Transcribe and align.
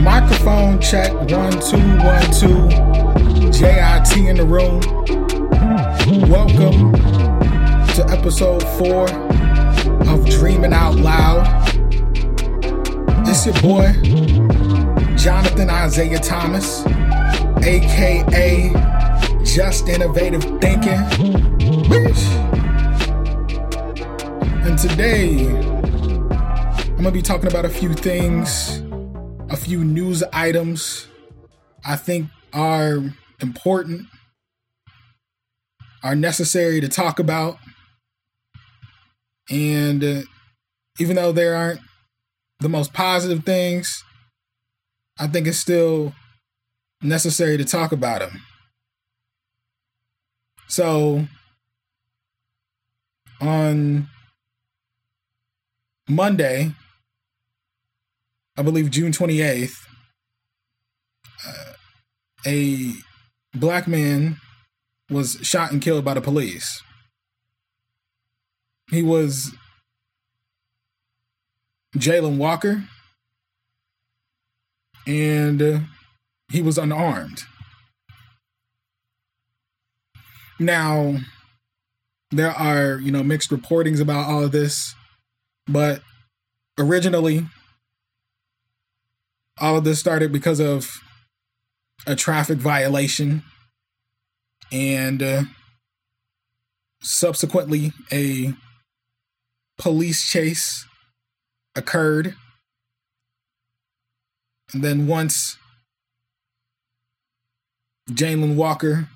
Microphone 0.00 0.80
check 0.80 1.12
one 1.12 1.52
two 1.60 1.76
one 1.98 2.30
two. 2.32 2.70
JIT 3.50 4.16
in 4.16 4.36
the 4.38 4.46
room. 4.46 4.80
Welcome 6.30 6.94
to 7.94 8.06
episode 8.08 8.62
four 8.78 9.10
of 10.08 10.24
Dreaming 10.26 10.72
Out 10.72 10.94
Loud. 10.96 11.61
It's 13.44 13.60
your 13.60 13.72
boy, 13.72 15.16
Jonathan 15.16 15.68
Isaiah 15.68 16.20
Thomas, 16.20 16.86
aka 17.66 18.72
Just 19.42 19.88
Innovative 19.88 20.44
Thinking. 20.60 21.02
Bitch. 21.90 22.22
And 24.64 24.78
today, 24.78 25.48
I'm 25.48 26.96
gonna 26.98 27.10
be 27.10 27.20
talking 27.20 27.48
about 27.48 27.64
a 27.64 27.68
few 27.68 27.94
things 27.94 28.80
a 29.50 29.56
few 29.56 29.82
news 29.82 30.22
items 30.32 31.08
I 31.84 31.96
think 31.96 32.28
are 32.52 33.02
important, 33.40 34.06
are 36.04 36.14
necessary 36.14 36.80
to 36.80 36.86
talk 36.86 37.18
about. 37.18 37.58
And 39.50 40.04
uh, 40.04 40.22
even 41.00 41.16
though 41.16 41.32
there 41.32 41.56
aren't 41.56 41.80
the 42.62 42.68
most 42.68 42.92
positive 42.92 43.44
things, 43.44 44.02
I 45.18 45.26
think 45.26 45.46
it's 45.46 45.58
still 45.58 46.14
necessary 47.02 47.56
to 47.58 47.64
talk 47.64 47.92
about 47.92 48.20
them. 48.20 48.42
So, 50.68 51.26
on 53.40 54.08
Monday, 56.08 56.72
I 58.56 58.62
believe 58.62 58.90
June 58.90 59.12
28th, 59.12 59.74
uh, 61.46 61.72
a 62.46 62.92
black 63.54 63.86
man 63.86 64.38
was 65.10 65.38
shot 65.42 65.72
and 65.72 65.82
killed 65.82 66.04
by 66.04 66.14
the 66.14 66.20
police. 66.20 66.82
He 68.90 69.02
was 69.02 69.52
Jayland 71.96 72.38
Walker, 72.38 72.84
and 75.06 75.62
uh, 75.62 75.78
he 76.50 76.62
was 76.62 76.78
unarmed. 76.78 77.42
Now, 80.58 81.16
there 82.30 82.50
are, 82.50 82.98
you 82.98 83.10
know, 83.10 83.22
mixed 83.22 83.50
reportings 83.50 84.00
about 84.00 84.28
all 84.28 84.44
of 84.44 84.52
this, 84.52 84.94
but 85.66 86.02
originally 86.78 87.46
all 89.60 89.76
of 89.76 89.84
this 89.84 90.00
started 90.00 90.32
because 90.32 90.60
of 90.60 90.90
a 92.06 92.16
traffic 92.16 92.58
violation 92.58 93.42
and 94.70 95.22
uh, 95.22 95.42
subsequently 97.02 97.92
a 98.10 98.54
police 99.78 100.26
chase 100.28 100.86
occurred 101.74 102.34
and 104.72 104.82
then 104.82 105.06
once 105.06 105.56
Jayland 108.10 108.56
Walker 108.56 109.08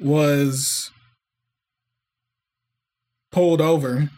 was 0.00 0.90
pulled 3.30 3.60
over 3.60 4.10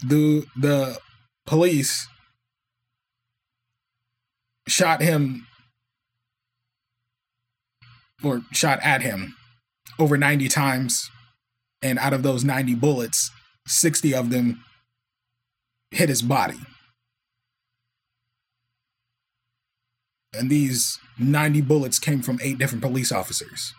the 0.00 0.46
the 0.56 0.98
police 1.46 2.08
shot 4.68 5.00
him 5.00 5.46
or 8.22 8.42
shot 8.52 8.80
at 8.82 9.02
him 9.02 9.36
over 9.98 10.16
90 10.16 10.48
times. 10.48 11.10
And 11.82 11.98
out 11.98 12.14
of 12.14 12.22
those 12.22 12.44
90 12.44 12.74
bullets, 12.76 13.30
60 13.66 14.14
of 14.14 14.30
them 14.30 14.64
hit 15.94 16.08
his 16.08 16.22
body. 16.22 16.58
And 20.36 20.50
these 20.50 20.98
90 21.18 21.60
bullets 21.62 21.98
came 21.98 22.20
from 22.20 22.40
eight 22.42 22.58
different 22.58 22.82
police 22.82 23.12
officers. 23.12 23.72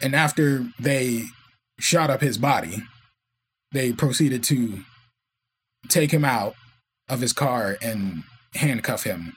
And 0.00 0.14
after 0.14 0.66
they 0.78 1.24
shot 1.78 2.10
up 2.10 2.22
his 2.22 2.38
body, 2.38 2.82
they 3.72 3.92
proceeded 3.92 4.42
to 4.44 4.84
take 5.88 6.10
him 6.10 6.24
out 6.24 6.54
of 7.08 7.20
his 7.20 7.32
car 7.32 7.76
and 7.82 8.24
handcuff 8.54 9.04
him 9.04 9.36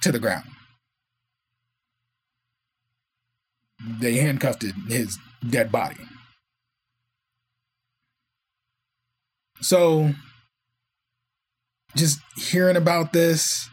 to 0.00 0.10
the 0.10 0.18
ground. 0.18 0.46
They 4.00 4.16
handcuffed 4.16 4.64
his 4.88 5.18
dead 5.46 5.70
body. 5.70 5.96
So, 9.60 10.12
just 11.96 12.20
hearing 12.36 12.76
about 12.76 13.12
this 13.12 13.68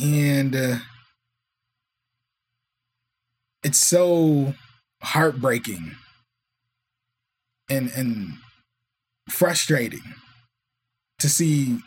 and 0.00 0.54
uh, 0.54 0.76
it's 3.62 3.78
so 3.78 4.54
heartbreaking 5.02 5.92
and 7.70 7.90
and 7.90 8.34
frustrating 9.30 10.14
to 11.18 11.28
see 11.28 11.78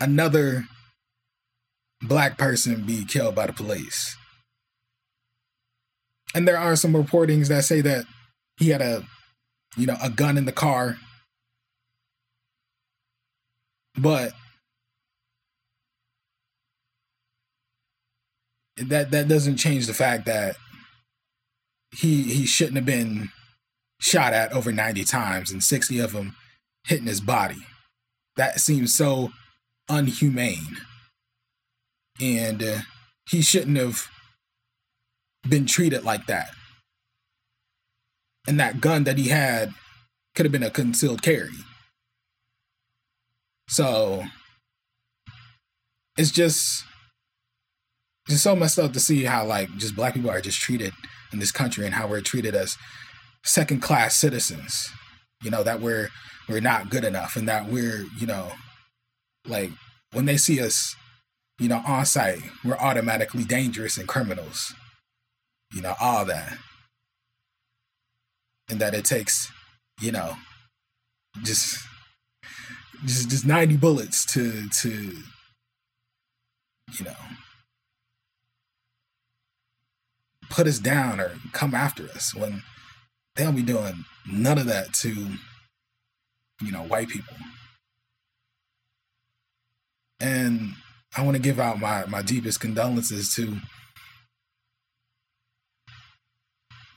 another 0.00 0.66
black 2.02 2.38
person 2.38 2.84
be 2.84 3.04
killed 3.04 3.34
by 3.34 3.46
the 3.46 3.52
police. 3.52 4.16
And 6.34 6.46
there 6.46 6.58
are 6.58 6.76
some 6.76 6.92
reportings 6.92 7.48
that 7.48 7.64
say 7.64 7.80
that 7.80 8.04
he 8.58 8.68
had 8.70 8.82
a, 8.82 9.04
you 9.76 9.86
know, 9.86 9.96
a 10.02 10.10
gun 10.10 10.36
in 10.36 10.44
the 10.44 10.52
car. 10.52 10.98
But 13.98 14.32
that 18.76 19.10
that 19.10 19.28
doesn't 19.28 19.56
change 19.56 19.86
the 19.86 19.94
fact 19.94 20.26
that 20.26 20.56
he 21.92 22.22
he 22.22 22.46
shouldn't 22.46 22.76
have 22.76 22.86
been 22.86 23.30
shot 24.00 24.32
at 24.32 24.52
over 24.52 24.70
90 24.70 25.04
times 25.04 25.50
and 25.50 25.62
60 25.62 25.98
of 25.98 26.12
them 26.12 26.36
hitting 26.84 27.06
his 27.06 27.20
body. 27.20 27.66
That 28.36 28.60
seems 28.60 28.94
so 28.94 29.30
unhumane. 29.90 30.78
And 32.20 32.62
uh, 32.62 32.78
he 33.28 33.42
shouldn't 33.42 33.76
have 33.76 34.06
been 35.48 35.66
treated 35.66 36.04
like 36.04 36.26
that. 36.26 36.50
And 38.46 38.58
that 38.60 38.80
gun 38.80 39.04
that 39.04 39.18
he 39.18 39.28
had 39.28 39.74
could 40.34 40.46
have 40.46 40.52
been 40.52 40.62
a 40.62 40.70
concealed 40.70 41.22
carry. 41.22 41.50
So 43.68 44.24
it's 46.16 46.32
just 46.32 46.84
just 48.28 48.42
so 48.42 48.56
messed 48.56 48.78
up 48.78 48.92
to 48.92 49.00
see 49.00 49.24
how 49.24 49.44
like 49.44 49.68
just 49.76 49.96
black 49.96 50.14
people 50.14 50.30
are 50.30 50.40
just 50.40 50.60
treated 50.60 50.92
in 51.32 51.38
this 51.38 51.52
country 51.52 51.84
and 51.86 51.94
how 51.94 52.06
we're 52.06 52.20
treated 52.20 52.54
as 52.54 52.76
second 53.44 53.80
class 53.80 54.16
citizens. 54.16 54.90
You 55.42 55.50
know, 55.50 55.62
that 55.62 55.80
we're 55.80 56.08
we're 56.48 56.60
not 56.60 56.90
good 56.90 57.04
enough 57.04 57.36
and 57.36 57.48
that 57.48 57.68
we're, 57.68 58.06
you 58.18 58.26
know, 58.26 58.52
like 59.46 59.70
when 60.12 60.24
they 60.24 60.36
see 60.36 60.60
us, 60.60 60.96
you 61.58 61.68
know, 61.68 61.82
on 61.86 62.06
site, 62.06 62.40
we're 62.64 62.76
automatically 62.76 63.44
dangerous 63.44 63.98
and 63.98 64.08
criminals. 64.08 64.74
You 65.72 65.82
know, 65.82 65.94
all 66.00 66.24
that. 66.24 66.56
And 68.70 68.80
that 68.80 68.94
it 68.94 69.04
takes, 69.04 69.50
you 70.00 70.12
know, 70.12 70.34
just 71.42 71.78
just 73.04 73.30
just 73.30 73.46
90 73.46 73.76
bullets 73.76 74.24
to 74.26 74.68
to 74.80 74.90
you 76.98 77.04
know 77.04 77.16
put 80.50 80.66
us 80.66 80.78
down 80.78 81.20
or 81.20 81.32
come 81.52 81.74
after 81.74 82.04
us 82.10 82.34
when 82.34 82.62
they 83.36 83.44
don't 83.44 83.56
be 83.56 83.62
doing 83.62 84.04
none 84.30 84.58
of 84.58 84.66
that 84.66 84.92
to 84.92 85.10
you 86.60 86.72
know 86.72 86.82
white 86.82 87.08
people. 87.08 87.36
And 90.20 90.72
I 91.16 91.22
want 91.22 91.36
to 91.36 91.42
give 91.42 91.60
out 91.60 91.78
my, 91.80 92.04
my 92.06 92.22
deepest 92.22 92.60
condolences 92.60 93.32
to 93.34 93.58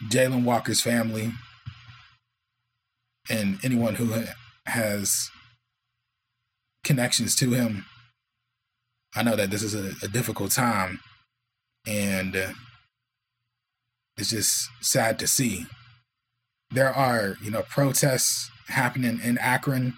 Jayland 0.05 0.43
Walker's 0.43 0.81
family 0.81 1.31
and 3.29 3.59
anyone 3.63 3.95
who 3.95 4.23
has 4.65 5.29
connections 6.83 7.35
to 7.35 7.51
him 7.51 7.85
I 9.15 9.23
know 9.23 9.35
that 9.35 9.51
this 9.51 9.63
is 9.63 9.75
a, 9.75 10.05
a 10.05 10.07
difficult 10.07 10.51
time, 10.51 10.99
and 11.85 12.35
uh, 12.35 12.53
it's 14.17 14.29
just 14.29 14.69
sad 14.79 15.19
to 15.19 15.27
see. 15.27 15.65
There 16.69 16.93
are, 16.93 17.35
you 17.43 17.51
know, 17.51 17.63
protests 17.63 18.49
happening 18.69 19.19
in 19.21 19.37
Akron, 19.37 19.95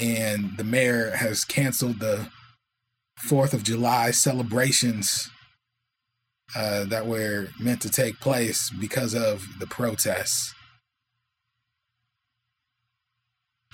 and 0.00 0.56
the 0.56 0.64
mayor 0.64 1.12
has 1.12 1.44
canceled 1.44 2.00
the 2.00 2.28
Fourth 3.16 3.52
of 3.54 3.62
July 3.62 4.10
celebrations 4.10 5.30
uh, 6.56 6.84
that 6.84 7.06
were 7.06 7.48
meant 7.60 7.82
to 7.82 7.90
take 7.90 8.18
place 8.18 8.70
because 8.70 9.14
of 9.14 9.46
the 9.60 9.66
protests. 9.66 10.54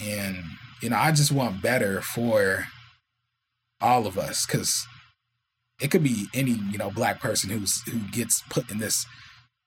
And, 0.04 0.36
you 0.80 0.90
know, 0.90 0.96
I 0.96 1.12
just 1.12 1.32
want 1.32 1.62
better 1.62 2.00
for 2.00 2.66
all 3.80 4.06
of 4.06 4.18
us 4.18 4.46
because 4.46 4.86
it 5.80 5.90
could 5.90 6.02
be 6.02 6.26
any, 6.34 6.52
you 6.52 6.78
know, 6.78 6.90
black 6.90 7.20
person 7.20 7.50
who's 7.50 7.82
who 7.82 7.98
gets 8.10 8.42
put 8.48 8.70
in 8.70 8.78
this 8.78 9.06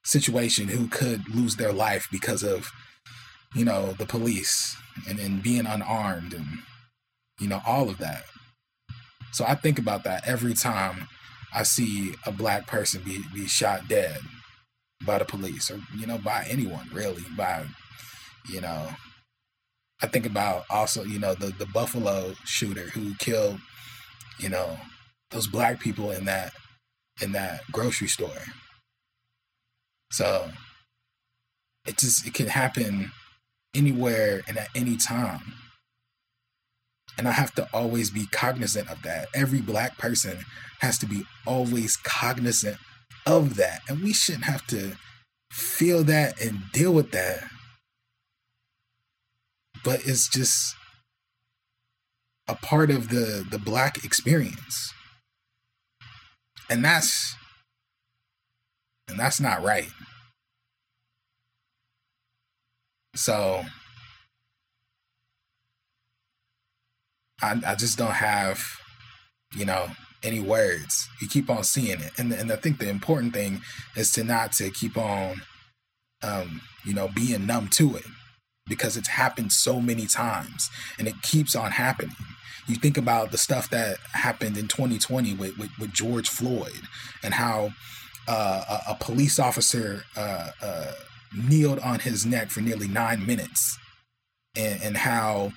situation 0.03 0.67
who 0.69 0.88
could 0.88 1.33
lose 1.33 1.56
their 1.56 1.73
life 1.73 2.07
because 2.11 2.44
of, 2.44 2.71
you 3.53 3.65
know, 3.65 3.94
the 3.94 4.06
police 4.06 4.75
and, 5.07 5.19
and 5.19 5.44
being 5.44 5.65
unarmed 5.65 6.33
and, 6.33 6.45
you 7.39 7.47
know, 7.47 7.61
all 7.65 7.89
of 7.89 7.97
that. 8.00 8.23
So 9.31 9.45
I 9.47 9.56
think 9.56 9.77
about 9.77 10.03
that 10.06 10.27
every 10.27 10.53
time 10.53 11.07
I 11.53 11.63
see 11.63 12.15
a 12.25 12.31
black 12.31 12.67
person 12.67 13.01
be, 13.03 13.21
be 13.33 13.47
shot 13.47 13.88
dead 13.88 14.17
by 15.06 15.19
the 15.19 15.25
police 15.25 15.69
or, 15.69 15.79
you 15.97 16.07
know, 16.07 16.17
by 16.17 16.45
anyone 16.50 16.89
really, 16.91 17.23
by, 17.38 17.65
you 18.50 18.61
know, 18.61 18.89
I 20.01 20.07
think 20.07 20.25
about 20.25 20.63
also, 20.69 21.04
you 21.04 21.19
know, 21.19 21.34
the, 21.34 21.48
the 21.48 21.66
Buffalo 21.66 22.34
shooter 22.46 22.90
who 22.90 23.16
killed, 23.16 23.60
you 24.40 24.50
know, 24.50 24.78
those 25.31 25.48
black 25.48 25.80
people 25.80 26.12
in 26.12 26.25
that 26.25 26.54
in 27.22 27.34
that 27.34 27.62
grocery 27.72 28.07
store. 28.07 28.44
So 30.12 30.50
it 31.86 31.98
just 31.98 32.25
it 32.25 32.34
can 32.34 32.48
happen 32.48 33.12
anywhere 33.75 34.42
and 34.48 34.57
at 34.57 34.69
any 34.75 34.96
time. 34.96 35.54
And 37.18 37.28
I 37.28 37.31
have 37.31 37.54
to 37.56 37.68
always 37.74 38.10
be 38.10 38.28
cognizant 38.31 38.90
of 38.90 39.02
that. 39.04 39.28
Every 39.36 39.60
black 39.60 39.98
person 39.98 40.45
has 40.80 40.98
to 41.00 41.06
be 41.06 41.24
always 41.45 41.98
cognizant 41.98 42.78
of 43.25 43.57
that. 43.57 43.81
And 43.90 44.02
we 44.02 44.13
shouldn't 44.13 44.45
have 44.45 44.66
to 44.68 44.95
feel 45.52 46.04
that 46.06 46.40
and 46.42 46.72
deal 46.72 46.94
with 46.94 47.12
that. 47.12 47.44
But 49.84 50.02
it's 50.06 50.28
just 50.28 50.76
a 52.48 52.56
part 52.56 52.90
of 52.90 53.10
the 53.10 53.46
the 53.50 53.60
black 53.60 54.04
experience. 54.04 54.94
And 56.70 56.84
that's 56.84 57.36
and 59.08 59.20
that's 59.20 59.40
not 59.40 59.64
right. 59.64 59.90
So 63.16 63.64
I, 67.42 67.60
I 67.66 67.76
just 67.76 67.98
don't 67.98 68.12
have, 68.12 68.64
you 69.56 69.66
know, 69.66 69.88
any 70.24 70.40
words. 70.40 71.08
You 71.22 71.28
keep 71.28 71.50
on 71.50 71.64
seeing 71.64 72.00
it, 72.00 72.12
and 72.18 72.31
and 72.34 72.52
I 72.52 72.56
think 72.56 72.80
the 72.80 72.90
important 72.90 73.34
thing 73.34 73.62
is 73.96 74.12
to 74.14 74.24
not 74.24 74.54
to 74.54 74.70
keep 74.70 74.98
on, 74.98 75.42
um, 76.24 76.62
you 76.86 76.94
know, 76.94 77.10
being 77.14 77.46
numb 77.46 77.68
to 77.70 77.96
it 77.96 78.06
because 78.69 78.95
it's 78.95 79.07
happened 79.10 79.51
so 79.51 79.81
many 79.81 80.06
times 80.06 80.69
and 80.98 81.07
it 81.07 81.21
keeps 81.21 81.56
on 81.56 81.71
happening. 81.71 82.16
You 82.68 82.75
think 82.75 82.98
about 82.98 83.31
the 83.31 83.38
stuff 83.38 83.69
that 83.71 83.98
happened 84.13 84.57
in 84.57 84.68
2020 84.68 85.33
with 85.33 85.57
with, 85.57 85.71
with 85.80 85.92
George 85.92 86.30
Floyd 86.30 86.81
and 87.24 87.33
how 87.33 87.71
uh, 88.27 88.63
a, 88.69 88.92
a, 88.92 88.95
police 89.00 89.39
officer 89.39 90.04
uh, 90.16 90.51
uh, 90.62 90.92
kneeled 91.36 91.80
on 91.80 92.00
his 92.00 92.27
neck 92.27 92.50
for 92.51 92.62
nearly 92.62 92.88
nine 92.88 93.25
minutes 93.25 93.80
and, 94.56 94.81
and 94.83 94.98
how 94.98 95.51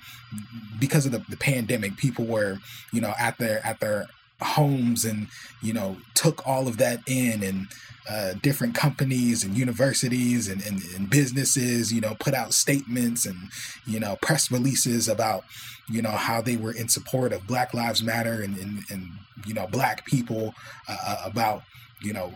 because 0.79 1.05
of 1.05 1.11
the, 1.11 1.23
the 1.29 1.37
pandemic 1.37 1.97
people 1.97 2.25
were 2.25 2.57
you 2.91 2.99
know 2.99 3.13
at 3.19 3.37
their 3.37 3.63
at 3.65 3.79
their 3.79 4.07
homes 4.41 5.05
and 5.05 5.27
you 5.61 5.73
know 5.73 5.97
took 6.13 6.45
all 6.45 6.67
of 6.67 6.77
that 6.77 6.99
in 7.07 7.43
and 7.43 7.67
uh, 8.09 8.33
different 8.41 8.75
companies 8.75 9.45
and 9.45 9.57
universities 9.57 10.49
and, 10.49 10.61
and, 10.65 10.81
and, 10.93 11.09
businesses 11.09 11.93
you 11.93 12.01
know 12.01 12.15
put 12.19 12.33
out 12.33 12.53
statements 12.53 13.25
and 13.25 13.37
you 13.85 13.97
know 13.97 14.17
press 14.21 14.51
releases 14.51 15.07
about 15.07 15.45
you 15.87 16.01
know 16.01 16.11
how 16.11 16.41
they 16.41 16.57
were 16.57 16.73
in 16.73 16.89
support 16.89 17.31
of 17.31 17.47
black 17.47 17.73
lives 17.73 18.03
matter 18.03 18.41
and 18.41 18.57
and, 18.57 18.83
and 18.89 19.07
you 19.45 19.53
know 19.53 19.67
black 19.67 20.05
people 20.05 20.53
uh, 20.89 20.97
uh 21.05 21.21
about 21.25 21.63
you 22.01 22.11
know 22.11 22.33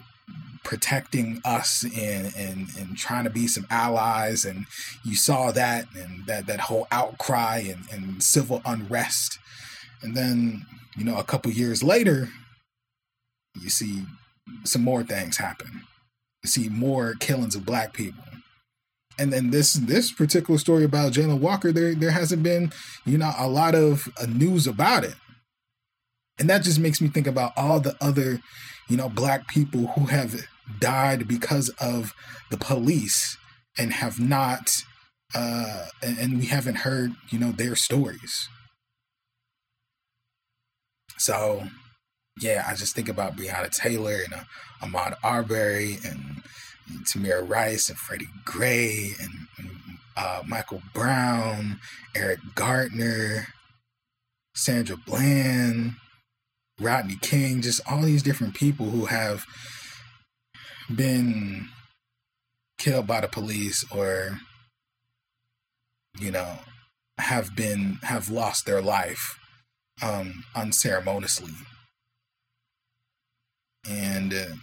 protecting 0.67 1.41
us 1.45 1.85
and, 1.95 2.35
and 2.35 2.67
and 2.77 2.97
trying 2.97 3.23
to 3.23 3.29
be 3.29 3.47
some 3.47 3.65
allies. 3.69 4.43
And 4.43 4.65
you 5.05 5.15
saw 5.15 5.51
that 5.53 5.85
and 5.95 6.25
that 6.25 6.45
that 6.47 6.59
whole 6.59 6.87
outcry 6.91 7.59
and, 7.59 7.85
and 7.89 8.21
civil 8.21 8.61
unrest. 8.65 9.39
And 10.01 10.13
then 10.13 10.65
you 10.97 11.03
know 11.03 11.17
a 11.17 11.23
couple 11.23 11.51
years 11.51 11.83
later 11.83 12.29
you 13.61 13.69
see 13.69 14.03
some 14.63 14.83
more 14.83 15.03
things 15.03 15.37
happen. 15.37 15.83
You 16.43 16.49
see 16.49 16.69
more 16.69 17.15
killings 17.19 17.55
of 17.55 17.65
black 17.65 17.93
people. 17.93 18.23
And 19.19 19.33
then 19.33 19.49
this 19.49 19.73
this 19.73 20.11
particular 20.11 20.59
story 20.59 20.83
about 20.83 21.13
Jayland 21.13 21.39
Walker 21.39 21.71
there 21.71 21.95
there 21.95 22.11
hasn't 22.11 22.43
been 22.43 22.71
you 23.05 23.17
know 23.17 23.33
a 23.37 23.47
lot 23.47 23.75
of 23.75 24.07
uh, 24.21 24.25
news 24.27 24.67
about 24.67 25.03
it. 25.03 25.15
And 26.39 26.49
that 26.49 26.63
just 26.63 26.79
makes 26.79 27.01
me 27.01 27.07
think 27.07 27.25
about 27.25 27.53
all 27.57 27.79
the 27.79 27.95
other 27.99 28.39
you 28.87 28.97
know 28.97 29.09
black 29.09 29.47
people 29.47 29.87
who 29.87 30.05
have 30.05 30.47
died 30.79 31.27
because 31.27 31.69
of 31.81 32.13
the 32.51 32.57
police 32.57 33.37
and 33.77 33.93
have 33.93 34.19
not 34.19 34.83
uh 35.33 35.87
and 36.01 36.37
we 36.37 36.45
haven't 36.45 36.75
heard 36.75 37.13
you 37.29 37.39
know 37.39 37.51
their 37.51 37.75
stories 37.75 38.47
so 41.17 41.63
yeah 42.39 42.65
i 42.67 42.73
just 42.73 42.95
think 42.95 43.09
about 43.09 43.35
breonna 43.35 43.69
taylor 43.69 44.19
and 44.25 44.33
uh, 44.33 44.43
ahmaud 44.81 45.15
arbery 45.23 45.97
and, 46.05 46.43
and 46.89 47.05
tamir 47.05 47.47
rice 47.47 47.89
and 47.89 47.97
freddie 47.97 48.27
gray 48.45 49.11
and, 49.19 49.31
and 49.57 49.69
uh, 50.15 50.41
michael 50.47 50.81
brown 50.93 51.79
eric 52.15 52.39
garner 52.55 53.47
sandra 54.55 54.97
bland 54.97 55.93
rodney 56.79 57.17
king 57.21 57.61
just 57.61 57.81
all 57.89 58.01
these 58.01 58.23
different 58.23 58.53
people 58.53 58.87
who 58.87 59.05
have 59.05 59.45
been 60.95 61.67
killed 62.77 63.07
by 63.07 63.21
the 63.21 63.27
police 63.27 63.83
or 63.91 64.39
you 66.19 66.31
know 66.31 66.59
have 67.17 67.55
been 67.55 67.99
have 68.03 68.29
lost 68.29 68.65
their 68.65 68.81
life 68.81 69.39
um 70.01 70.43
unceremoniously 70.55 71.53
and 73.89 74.33
uh, 74.33 74.55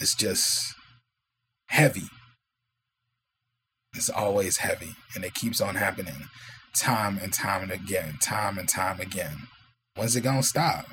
it's 0.00 0.14
just 0.14 0.74
heavy 1.68 2.08
it's 3.94 4.10
always 4.10 4.58
heavy 4.58 4.94
and 5.14 5.24
it 5.24 5.34
keeps 5.34 5.60
on 5.60 5.74
happening 5.74 6.28
time 6.74 7.18
and 7.22 7.32
time 7.32 7.62
and 7.62 7.72
again 7.72 8.14
time 8.20 8.58
and 8.58 8.68
time 8.68 9.00
again 9.00 9.48
when's 9.94 10.16
it 10.16 10.22
gonna 10.22 10.42
stop 10.42 10.86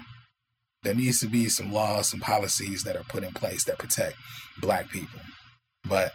there 0.84 0.94
needs 0.94 1.22
to 1.22 1.28
be 1.28 1.48
some 1.48 1.72
laws, 1.72 2.10
some 2.10 2.20
policies 2.20 2.84
that 2.84 2.98
are 2.98 3.06
put 3.06 3.24
in 3.24 3.34
place 3.34 3.64
that 3.64 3.80
protect 3.80 4.16
black 4.60 4.90
people. 4.90 5.22
But 5.88 6.14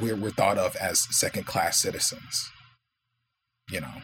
we're, 0.00 0.16
we're 0.16 0.30
thought 0.30 0.58
of 0.58 0.76
as 0.76 1.00
second 1.14 1.44
class 1.44 1.78
citizens. 1.78 2.50
You 3.70 3.80
know, 3.80 3.94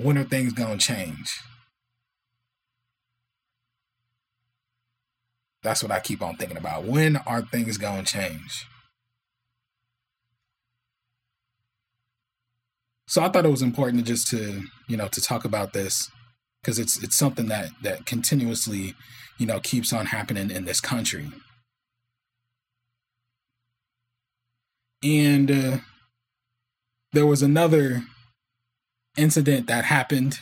when 0.00 0.18
are 0.18 0.24
things 0.24 0.52
going 0.52 0.78
to 0.78 0.84
change? 0.84 1.40
That's 5.62 5.82
what 5.82 5.90
I 5.90 6.00
keep 6.00 6.22
on 6.22 6.36
thinking 6.36 6.56
about. 6.58 6.84
When 6.84 7.16
are 7.16 7.42
things 7.42 7.78
going 7.78 8.04
to 8.04 8.12
change? 8.12 8.66
So 13.08 13.22
I 13.22 13.28
thought 13.28 13.46
it 13.46 13.50
was 13.50 13.62
important 13.62 14.04
to 14.04 14.12
just 14.12 14.28
to, 14.28 14.64
you 14.88 14.96
know, 14.96 15.08
to 15.08 15.20
talk 15.20 15.44
about 15.44 15.72
this 15.72 16.10
because 16.60 16.78
it's 16.78 17.02
it's 17.02 17.16
something 17.16 17.46
that 17.46 17.70
that 17.82 18.04
continuously, 18.04 18.94
you 19.38 19.46
know, 19.46 19.60
keeps 19.60 19.92
on 19.92 20.06
happening 20.06 20.50
in 20.50 20.64
this 20.64 20.80
country. 20.80 21.30
And 25.04 25.50
uh, 25.50 25.76
there 27.12 27.26
was 27.26 27.42
another 27.42 28.02
incident 29.16 29.66
that 29.66 29.84
happened. 29.84 30.38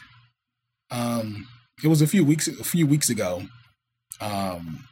Um, 0.90 1.49
it 1.83 1.88
was 1.88 2.02
a 2.02 2.07
few 2.07 2.25
weeks 2.25 2.49
a 2.49 2.64
few 2.64 2.87
weeks 2.87 3.11
ago, 3.11 3.43
um, 4.21 4.85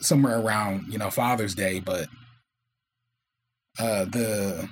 somewhere 0.00 0.38
around 0.40 0.92
you 0.92 0.98
know 0.98 1.10
Father's 1.10 1.54
Day, 1.54 1.80
but 1.80 2.08
uh, 3.78 4.04
the 4.04 4.68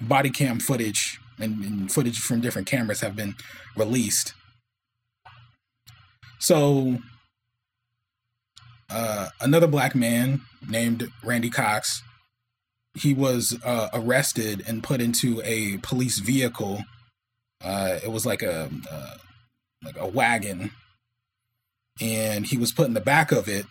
body 0.00 0.30
cam 0.30 0.58
footage 0.60 1.18
and, 1.38 1.64
and 1.64 1.92
footage 1.92 2.18
from 2.18 2.40
different 2.40 2.66
cameras 2.66 3.00
have 3.00 3.16
been 3.16 3.34
released. 3.76 4.34
So, 6.38 6.98
uh, 8.90 9.28
another 9.40 9.66
black 9.66 9.94
man 9.94 10.42
named 10.68 11.08
Randy 11.22 11.50
Cox, 11.50 12.02
he 12.94 13.14
was 13.14 13.58
uh, 13.64 13.88
arrested 13.92 14.62
and 14.66 14.82
put 14.82 15.00
into 15.00 15.40
a 15.44 15.78
police 15.78 16.18
vehicle. 16.18 16.84
Uh, 17.64 17.98
it 18.02 18.10
was 18.10 18.26
like 18.26 18.42
a 18.42 18.70
uh, 18.90 19.16
like 19.84 19.96
a 19.98 20.06
wagon, 20.06 20.70
and 22.00 22.46
he 22.46 22.56
was 22.56 22.72
put 22.72 22.86
in 22.86 22.94
the 22.94 23.00
back 23.00 23.32
of 23.32 23.48
it. 23.48 23.66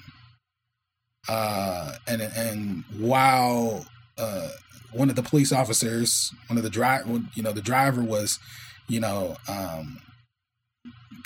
Uh, 1.30 1.94
and 2.08 2.22
and 2.22 2.84
while 2.98 3.86
uh, 4.18 4.50
one 4.92 5.10
of 5.10 5.16
the 5.16 5.24
police 5.24 5.52
officers, 5.52 6.34
one 6.48 6.58
of 6.58 6.64
the 6.64 6.70
drive, 6.70 7.08
you 7.36 7.44
know, 7.44 7.52
the 7.52 7.62
driver 7.62 8.02
was, 8.02 8.40
you 8.88 9.00
know, 9.00 9.36
um, 9.48 10.00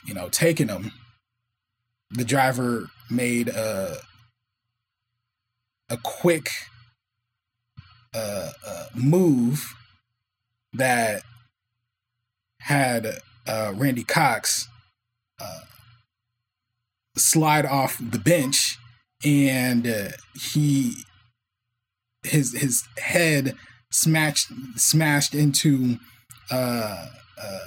you 0.05 0.13
know, 0.13 0.29
taking 0.29 0.67
him. 0.67 0.91
The 2.11 2.25
driver 2.25 2.89
made 3.09 3.49
a 3.49 3.97
a 5.89 5.97
quick 5.97 6.49
uh, 8.13 8.51
uh, 8.65 8.85
move 8.93 9.73
that 10.73 11.23
had 12.67 13.19
uh, 13.47 13.73
Randy 13.75 14.03
Cox 14.03 14.67
uh, 15.39 15.61
slide 17.15 17.65
off 17.65 17.97
the 17.97 18.19
bench, 18.19 18.77
and 19.23 19.87
uh, 19.87 20.09
he 20.39 20.95
his 22.23 22.53
his 22.53 22.83
head 22.97 23.55
smashed 23.91 24.51
smashed 24.75 25.33
into 25.33 25.97
uh, 26.51 27.05
uh, 27.41 27.59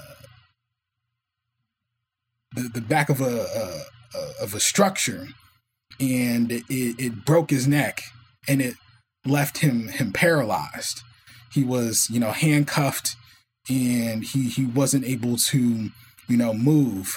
the 2.55 2.63
the 2.75 2.81
back 2.83 3.09
of 3.09 3.23
a, 3.23 3.25
a, 3.25 4.43
of 4.43 4.55
a 4.55 4.61
structure, 4.61 5.29
and 5.99 6.53
it, 6.53 6.65
it 6.69 7.25
broke 7.25 7.51
his 7.51 7.67
neck, 7.67 8.03
and 8.47 8.61
it 8.61 8.75
left 9.25 9.59
him 9.59 9.89
him 9.89 10.13
paralyzed. 10.13 11.03
He 11.53 11.65
was 11.65 12.09
you 12.11 12.21
know 12.21 12.33
handcuffed, 12.33 13.17
and 13.69 14.25
he 14.25 14.49
he 14.49 14.67
wasn't 14.67 15.05
able 15.05 15.37
to 15.37 15.91
you 16.29 16.37
know 16.37 16.53
move, 16.55 17.17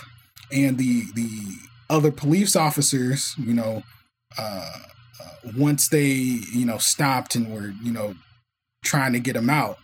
and 0.51 0.77
the 0.77 1.03
the 1.15 1.29
other 1.89 2.12
police 2.12 2.55
officers 2.55 3.35
you 3.38 3.53
know. 3.53 3.83
Uh, 4.38 4.79
once 5.57 5.89
they 5.89 6.05
you 6.05 6.65
know 6.65 6.77
stopped 6.77 7.35
and 7.35 7.53
were 7.53 7.73
you 7.83 7.91
know 7.91 8.15
trying 8.83 9.13
to 9.13 9.19
get 9.19 9.35
him 9.35 9.50
out 9.50 9.77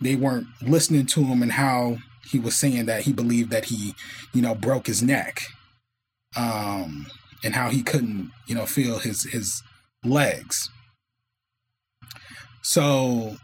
they 0.00 0.16
weren't 0.16 0.46
listening 0.62 1.06
to 1.06 1.24
him 1.24 1.42
and 1.42 1.52
how 1.52 1.96
he 2.26 2.38
was 2.38 2.56
saying 2.56 2.86
that 2.86 3.02
he 3.02 3.12
believed 3.12 3.50
that 3.50 3.66
he 3.66 3.94
you 4.32 4.42
know 4.42 4.54
broke 4.54 4.86
his 4.86 5.02
neck 5.02 5.42
um 6.36 7.06
and 7.42 7.54
how 7.54 7.68
he 7.68 7.82
couldn't 7.82 8.30
you 8.46 8.54
know 8.54 8.66
feel 8.66 8.98
his 8.98 9.24
his 9.24 9.62
legs 10.04 10.70
so 12.62 13.36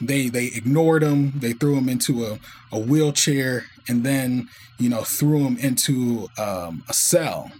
they 0.00 0.28
they 0.28 0.46
ignored 0.46 1.02
him 1.02 1.32
they 1.38 1.52
threw 1.52 1.76
him 1.76 1.88
into 1.88 2.24
a, 2.24 2.38
a 2.70 2.78
wheelchair 2.78 3.64
and 3.88 4.04
then 4.04 4.48
you 4.78 4.88
know 4.88 5.02
threw 5.02 5.44
him 5.46 5.56
into 5.58 6.28
um, 6.38 6.84
a 6.88 6.92
cell. 6.92 7.50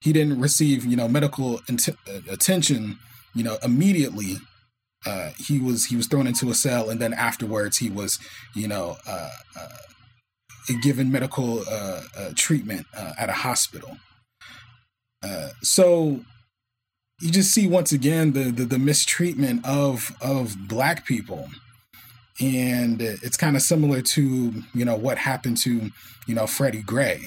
He 0.00 0.12
didn't 0.12 0.40
receive 0.40 0.84
you 0.84 0.96
know 0.96 1.08
medical 1.08 1.60
int- 1.68 1.88
uh, 1.88 2.20
attention 2.30 2.98
you 3.34 3.44
know 3.44 3.58
immediately. 3.62 4.36
Uh, 5.04 5.30
he 5.36 5.58
was 5.58 5.86
he 5.86 5.96
was 5.96 6.06
thrown 6.06 6.28
into 6.28 6.50
a 6.50 6.54
cell 6.54 6.88
and 6.88 7.00
then 7.00 7.12
afterwards 7.12 7.78
he 7.78 7.90
was 7.90 8.20
you 8.54 8.68
know 8.68 8.96
uh, 9.06 9.30
uh 9.58 9.68
given 10.80 11.10
medical 11.10 11.60
uh, 11.68 12.02
uh, 12.16 12.30
treatment 12.36 12.86
at 13.18 13.28
a 13.28 13.32
hospital. 13.32 13.96
So 15.62 16.20
you 17.22 17.30
just 17.30 17.52
see 17.52 17.68
once 17.68 17.92
again 17.92 18.32
the, 18.32 18.50
the, 18.50 18.64
the 18.64 18.78
mistreatment 18.78 19.64
of 19.64 20.14
of 20.20 20.56
black 20.66 21.06
people. 21.06 21.48
And 22.40 23.00
it's 23.00 23.36
kind 23.36 23.54
of 23.54 23.62
similar 23.62 24.02
to 24.02 24.62
you 24.74 24.84
know 24.84 24.96
what 24.96 25.18
happened 25.18 25.58
to 25.58 25.90
you 26.26 26.34
know 26.34 26.46
Freddie 26.48 26.82
Gray. 26.82 27.26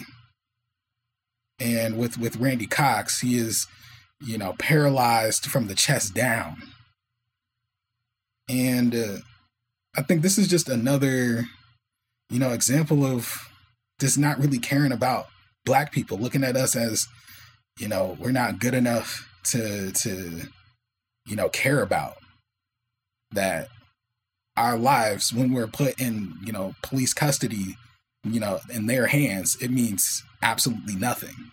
And 1.59 1.97
with 1.97 2.17
with 2.17 2.35
Randy 2.35 2.67
Cox, 2.67 3.21
he 3.21 3.37
is, 3.37 3.67
you 4.19 4.37
know, 4.37 4.53
paralyzed 4.59 5.45
from 5.45 5.67
the 5.67 5.75
chest 5.75 6.13
down. 6.13 6.57
And 8.49 8.93
uh, 8.93 9.17
I 9.95 10.01
think 10.01 10.21
this 10.21 10.37
is 10.37 10.49
just 10.49 10.67
another, 10.67 11.45
you 12.29 12.39
know, 12.39 12.51
example 12.51 13.05
of 13.05 13.49
just 14.01 14.17
not 14.17 14.39
really 14.39 14.59
caring 14.59 14.91
about 14.91 15.27
black 15.63 15.93
people, 15.93 16.17
looking 16.17 16.43
at 16.43 16.57
us 16.57 16.75
as, 16.75 17.07
you 17.79 17.87
know, 17.87 18.17
we're 18.19 18.31
not 18.31 18.59
good 18.59 18.73
enough 18.73 19.29
to 19.45 19.91
to, 19.91 20.41
you 21.25 21.35
know, 21.35 21.49
care 21.49 21.81
about 21.81 22.17
that 23.31 23.69
our 24.57 24.77
lives 24.77 25.33
when 25.33 25.53
we're 25.53 25.67
put 25.67 25.99
in, 25.99 26.33
you 26.45 26.53
know, 26.53 26.75
police 26.81 27.13
custody, 27.13 27.77
you 28.23 28.39
know, 28.39 28.59
in 28.73 28.85
their 28.85 29.07
hands, 29.07 29.57
it 29.61 29.69
means 29.69 30.23
absolutely 30.41 30.95
nothing. 30.95 31.51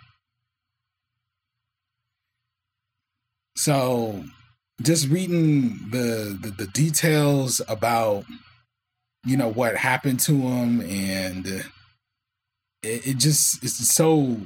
So 3.56 4.24
just 4.80 5.08
reading 5.08 5.90
the, 5.90 6.38
the, 6.40 6.50
the 6.50 6.66
details 6.68 7.60
about 7.68 8.24
you 9.24 9.36
know 9.36 9.50
what 9.50 9.76
happened 9.76 10.20
to 10.20 10.32
him 10.32 10.80
and 10.80 11.46
it, 12.82 13.06
it 13.06 13.16
just 13.18 13.62
it's 13.62 13.76
so 13.88 14.36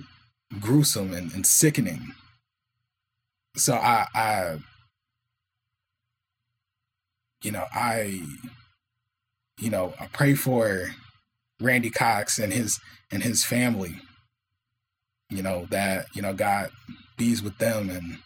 gruesome 0.61 1.13
and, 1.13 1.33
and 1.33 1.47
sickening. 1.47 2.15
So 3.57 3.75
I 3.75 4.07
I 4.15 4.59
you 7.43 7.53
know 7.53 7.65
I 7.73 8.23
you 9.59 9.71
know 9.71 9.95
I 10.01 10.07
pray 10.07 10.35
for 10.35 10.91
Randy 11.61 11.91
Cox 11.91 12.39
and 12.39 12.53
his 12.53 12.81
and 13.11 13.23
his 13.23 13.45
family 13.45 14.01
you 15.31 15.43
know, 15.43 15.67
that, 15.71 16.07
you 16.15 16.23
know, 16.23 16.33
God 16.33 16.71
bees 17.17 17.43
with 17.43 17.59
them 17.59 17.91
and, 17.91 18.19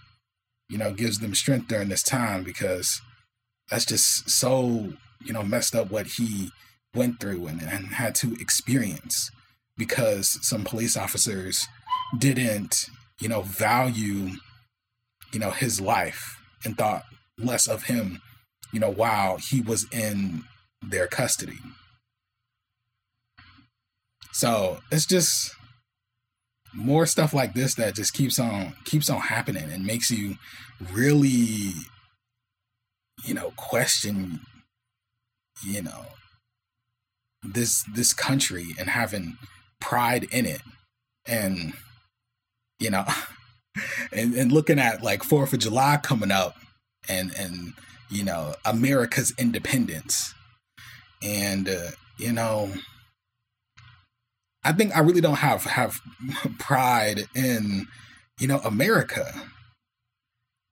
you 0.68 0.78
know, 0.78 0.92
gives 0.92 1.18
them 1.18 1.34
strength 1.34 1.68
during 1.68 1.88
this 1.88 2.02
time 2.02 2.44
because 2.44 3.00
that's 3.70 3.86
just 3.86 4.28
so, 4.28 4.92
you 5.24 5.32
know, 5.32 5.42
messed 5.42 5.74
up 5.74 5.90
what 5.90 6.06
he 6.06 6.50
went 6.94 7.20
through 7.20 7.46
and, 7.46 7.62
and 7.62 7.86
had 7.86 8.14
to 8.16 8.34
experience 8.34 9.30
because 9.76 10.38
some 10.46 10.64
police 10.64 10.96
officers 10.96 11.66
didn't, 12.18 12.86
you 13.20 13.28
know, 13.28 13.42
value, 13.42 14.30
you 15.32 15.38
know, 15.38 15.50
his 15.50 15.80
life 15.80 16.38
and 16.64 16.76
thought 16.76 17.04
less 17.38 17.66
of 17.66 17.84
him, 17.84 18.20
you 18.72 18.80
know, 18.80 18.90
while 18.90 19.36
he 19.36 19.60
was 19.60 19.86
in 19.92 20.44
their 20.82 21.06
custody. 21.06 21.58
So 24.32 24.78
it's 24.90 25.06
just 25.06 25.54
more 26.72 27.06
stuff 27.06 27.34
like 27.34 27.54
this 27.54 27.74
that 27.74 27.94
just 27.94 28.14
keeps 28.14 28.38
on 28.38 28.74
keeps 28.84 29.10
on 29.10 29.20
happening 29.20 29.70
and 29.72 29.84
makes 29.84 30.10
you 30.10 30.36
really 30.92 31.72
you 33.24 33.34
know 33.34 33.52
question 33.56 34.40
you 35.64 35.82
know 35.82 36.06
this 37.42 37.84
this 37.94 38.12
country 38.12 38.68
and 38.78 38.88
having 38.88 39.36
pride 39.80 40.24
in 40.30 40.46
it 40.46 40.62
and 41.26 41.72
you 42.78 42.90
know 42.90 43.04
and, 44.12 44.34
and 44.34 44.52
looking 44.52 44.78
at 44.78 45.02
like 45.02 45.22
fourth 45.22 45.52
of 45.52 45.58
july 45.60 45.98
coming 46.02 46.30
up 46.30 46.56
and 47.08 47.32
and 47.36 47.72
you 48.10 48.24
know 48.24 48.54
america's 48.64 49.32
independence 49.38 50.34
and 51.22 51.68
uh, 51.68 51.90
you 52.18 52.32
know 52.32 52.70
I 54.62 54.72
think 54.72 54.94
I 54.94 55.00
really 55.00 55.20
don't 55.20 55.38
have 55.38 55.64
have 55.64 56.00
pride 56.58 57.24
in 57.34 57.86
you 58.38 58.46
know 58.46 58.58
America. 58.58 59.32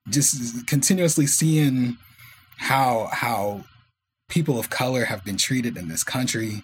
Just 0.07 0.67
continuously 0.67 1.27
seeing 1.27 1.97
how 2.57 3.09
how 3.11 3.63
people 4.27 4.59
of 4.59 4.69
color 4.69 5.05
have 5.05 5.23
been 5.23 5.37
treated 5.37 5.77
in 5.77 5.87
this 5.87 6.03
country, 6.03 6.63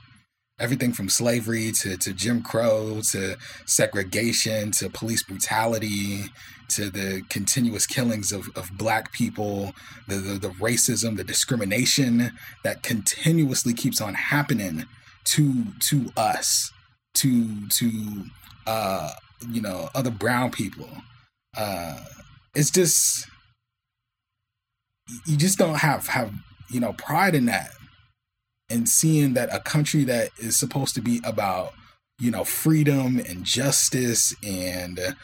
everything 0.60 0.94
from 0.94 1.10
slavery 1.10 1.72
to, 1.72 1.98
to 1.98 2.14
Jim 2.14 2.42
Crow 2.42 3.02
to 3.12 3.36
segregation 3.66 4.72
to 4.72 4.90
police 4.90 5.24
brutality 5.24 6.24
to 6.70 6.90
the 6.90 7.22
continuous 7.30 7.86
killings 7.86 8.32
of, 8.32 8.50
of 8.56 8.72
black 8.78 9.12
people, 9.12 9.74
the, 10.08 10.16
the, 10.16 10.34
the 10.40 10.50
racism, 10.50 11.18
the 11.18 11.24
discrimination 11.24 12.32
that 12.64 12.84
continuously 12.84 13.74
keeps 13.74 14.02
on 14.02 14.14
happening 14.14 14.86
to 15.26 15.66
to 15.80 16.12
us 16.16 16.72
to 17.16 17.68
to 17.70 18.26
uh, 18.68 19.12
you 19.50 19.62
know 19.62 19.90
other 19.96 20.12
brown 20.12 20.52
people. 20.52 20.90
Uh, 21.58 22.00
it's 22.54 22.72
just 22.72 23.28
you 25.26 25.38
just 25.38 25.58
don't 25.58 25.76
have 25.76 26.08
have 26.08 26.32
you 26.70 26.80
know 26.80 26.94
pride 26.94 27.36
in 27.36 27.46
that, 27.46 27.72
and 28.70 28.90
seeing 28.90 29.34
that 29.34 29.54
a 29.54 29.60
country 29.60 30.04
that 30.04 30.30
is 30.38 30.58
supposed 30.58 30.96
to 30.96 31.02
be 31.02 31.22
about 31.24 31.74
you 32.20 32.32
know 32.32 32.44
freedom 32.44 33.20
and 33.20 33.44
justice 33.44 34.36
and 34.44 35.16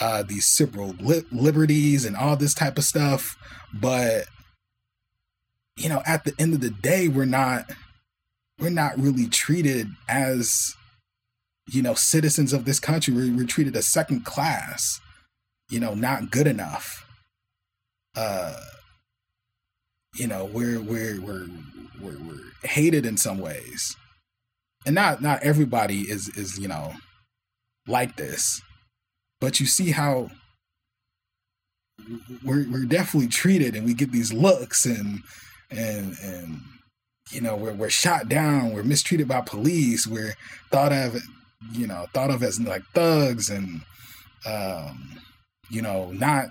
uh, 0.00 0.22
these 0.22 0.46
civil 0.46 0.94
li- 1.00 1.24
liberties 1.30 2.04
and 2.04 2.16
all 2.16 2.36
this 2.36 2.54
type 2.54 2.78
of 2.78 2.84
stuff 2.84 3.36
but 3.72 4.26
you 5.76 5.88
know 5.88 6.02
at 6.06 6.24
the 6.24 6.32
end 6.38 6.54
of 6.54 6.60
the 6.60 6.70
day 6.70 7.08
we're 7.08 7.24
not 7.24 7.70
we're 8.58 8.70
not 8.70 8.98
really 8.98 9.26
treated 9.26 9.88
as 10.08 10.74
you 11.70 11.82
know 11.82 11.94
citizens 11.94 12.52
of 12.52 12.64
this 12.64 12.80
country. 12.80 13.14
We're, 13.14 13.32
we're 13.32 13.46
treated 13.46 13.76
as 13.76 13.86
second 13.86 14.24
class 14.24 15.00
you 15.70 15.80
know 15.80 15.94
not 15.94 16.30
good 16.30 16.46
enough 16.46 17.06
uh 18.16 18.58
you 20.18 20.26
know 20.26 20.44
we're 20.46 20.80
we're 20.80 21.20
we're 21.20 21.46
we're, 22.00 22.18
we're 22.18 22.68
hated 22.68 23.06
in 23.06 23.16
some 23.16 23.38
ways. 23.38 23.96
And 24.86 24.94
not 24.94 25.22
not 25.22 25.42
everybody 25.42 26.02
is 26.02 26.28
is 26.36 26.58
you 26.58 26.68
know 26.68 26.94
like 27.86 28.16
this 28.16 28.62
but 29.40 29.60
you 29.60 29.66
see 29.66 29.90
how 29.90 30.30
we're 32.44 32.66
we're 32.70 32.84
definitely 32.84 33.28
treated 33.28 33.74
and 33.74 33.84
we 33.84 33.94
get 33.94 34.12
these 34.12 34.32
looks 34.32 34.86
and 34.86 35.20
and 35.70 36.16
and 36.22 36.60
you 37.30 37.40
know 37.40 37.56
we're 37.56 37.72
we're 37.74 37.90
shot 37.90 38.28
down 38.28 38.72
we're 38.72 38.82
mistreated 38.82 39.28
by 39.28 39.40
police 39.40 40.06
we're 40.06 40.34
thought 40.70 40.92
of 40.92 41.20
you 41.72 41.86
know 41.86 42.06
thought 42.14 42.30
of 42.30 42.42
as 42.42 42.60
like 42.60 42.82
thugs 42.94 43.50
and 43.50 43.82
um 44.46 45.20
you 45.68 45.82
know 45.82 46.10
not 46.12 46.46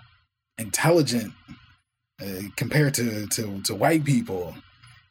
intelligent 0.57 1.33
uh, 2.21 2.41
compared 2.55 2.93
to, 2.95 3.27
to 3.27 3.62
to 3.62 3.75
white 3.75 4.03
people 4.03 4.55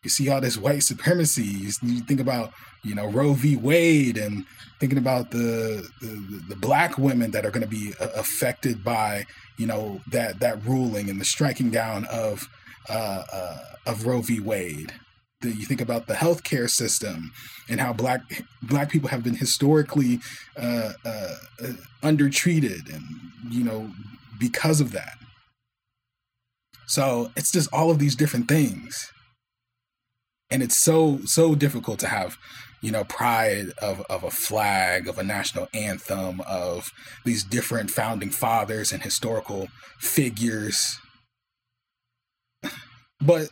you 0.06 0.10
see 0.10 0.28
all 0.28 0.40
this 0.40 0.56
white 0.56 0.84
supremacy. 0.84 1.42
You, 1.42 1.72
you 1.82 2.00
think 2.00 2.20
about 2.20 2.52
you 2.84 2.94
know 2.94 3.10
Roe 3.10 3.32
v. 3.32 3.56
Wade 3.56 4.16
and 4.16 4.46
thinking 4.78 4.98
about 4.98 5.32
the 5.32 5.84
the, 6.00 6.42
the 6.48 6.54
black 6.54 6.96
women 6.96 7.32
that 7.32 7.44
are 7.44 7.50
going 7.50 7.64
to 7.64 7.68
be 7.68 7.92
uh, 8.00 8.10
affected 8.14 8.84
by 8.84 9.26
you 9.58 9.66
know 9.66 10.00
that 10.12 10.38
that 10.38 10.64
ruling 10.64 11.10
and 11.10 11.20
the 11.20 11.25
striking 11.25 11.70
down 11.70 12.04
of 12.04 12.48
uh, 12.88 13.25
uh, 13.32 13.58
of 13.86 14.06
Roe 14.06 14.20
v. 14.22 14.38
Wade. 14.38 14.92
The, 15.40 15.50
you 15.50 15.66
think 15.66 15.80
about 15.80 16.06
the 16.06 16.14
healthcare 16.14 16.70
system 16.70 17.32
and 17.68 17.80
how 17.80 17.92
black 17.92 18.20
black 18.62 18.88
people 18.90 19.08
have 19.08 19.25
been 19.25 19.34
historically 19.34 20.20
uh, 20.56 20.92
undertreated, 22.04 22.88
and 22.88 23.04
you 23.50 23.64
know 23.64 23.90
because 24.38 24.80
of 24.80 24.92
that. 24.92 25.18
So 26.86 27.30
it's 27.36 27.50
just 27.50 27.72
all 27.72 27.90
of 27.90 27.98
these 27.98 28.14
different 28.14 28.48
things. 28.48 29.10
And 30.50 30.62
it's 30.62 30.76
so 30.76 31.18
so 31.24 31.54
difficult 31.54 31.98
to 32.00 32.06
have 32.06 32.36
you 32.80 32.92
know 32.92 33.04
pride 33.04 33.70
of 33.82 34.00
of 34.02 34.22
a 34.22 34.30
flag 34.30 35.08
of 35.08 35.18
a 35.18 35.24
national 35.24 35.66
anthem 35.74 36.40
of 36.42 36.92
these 37.24 37.42
different 37.42 37.90
founding 37.90 38.30
fathers 38.30 38.92
and 38.92 39.02
historical 39.02 39.68
figures. 39.98 40.98
But 43.20 43.48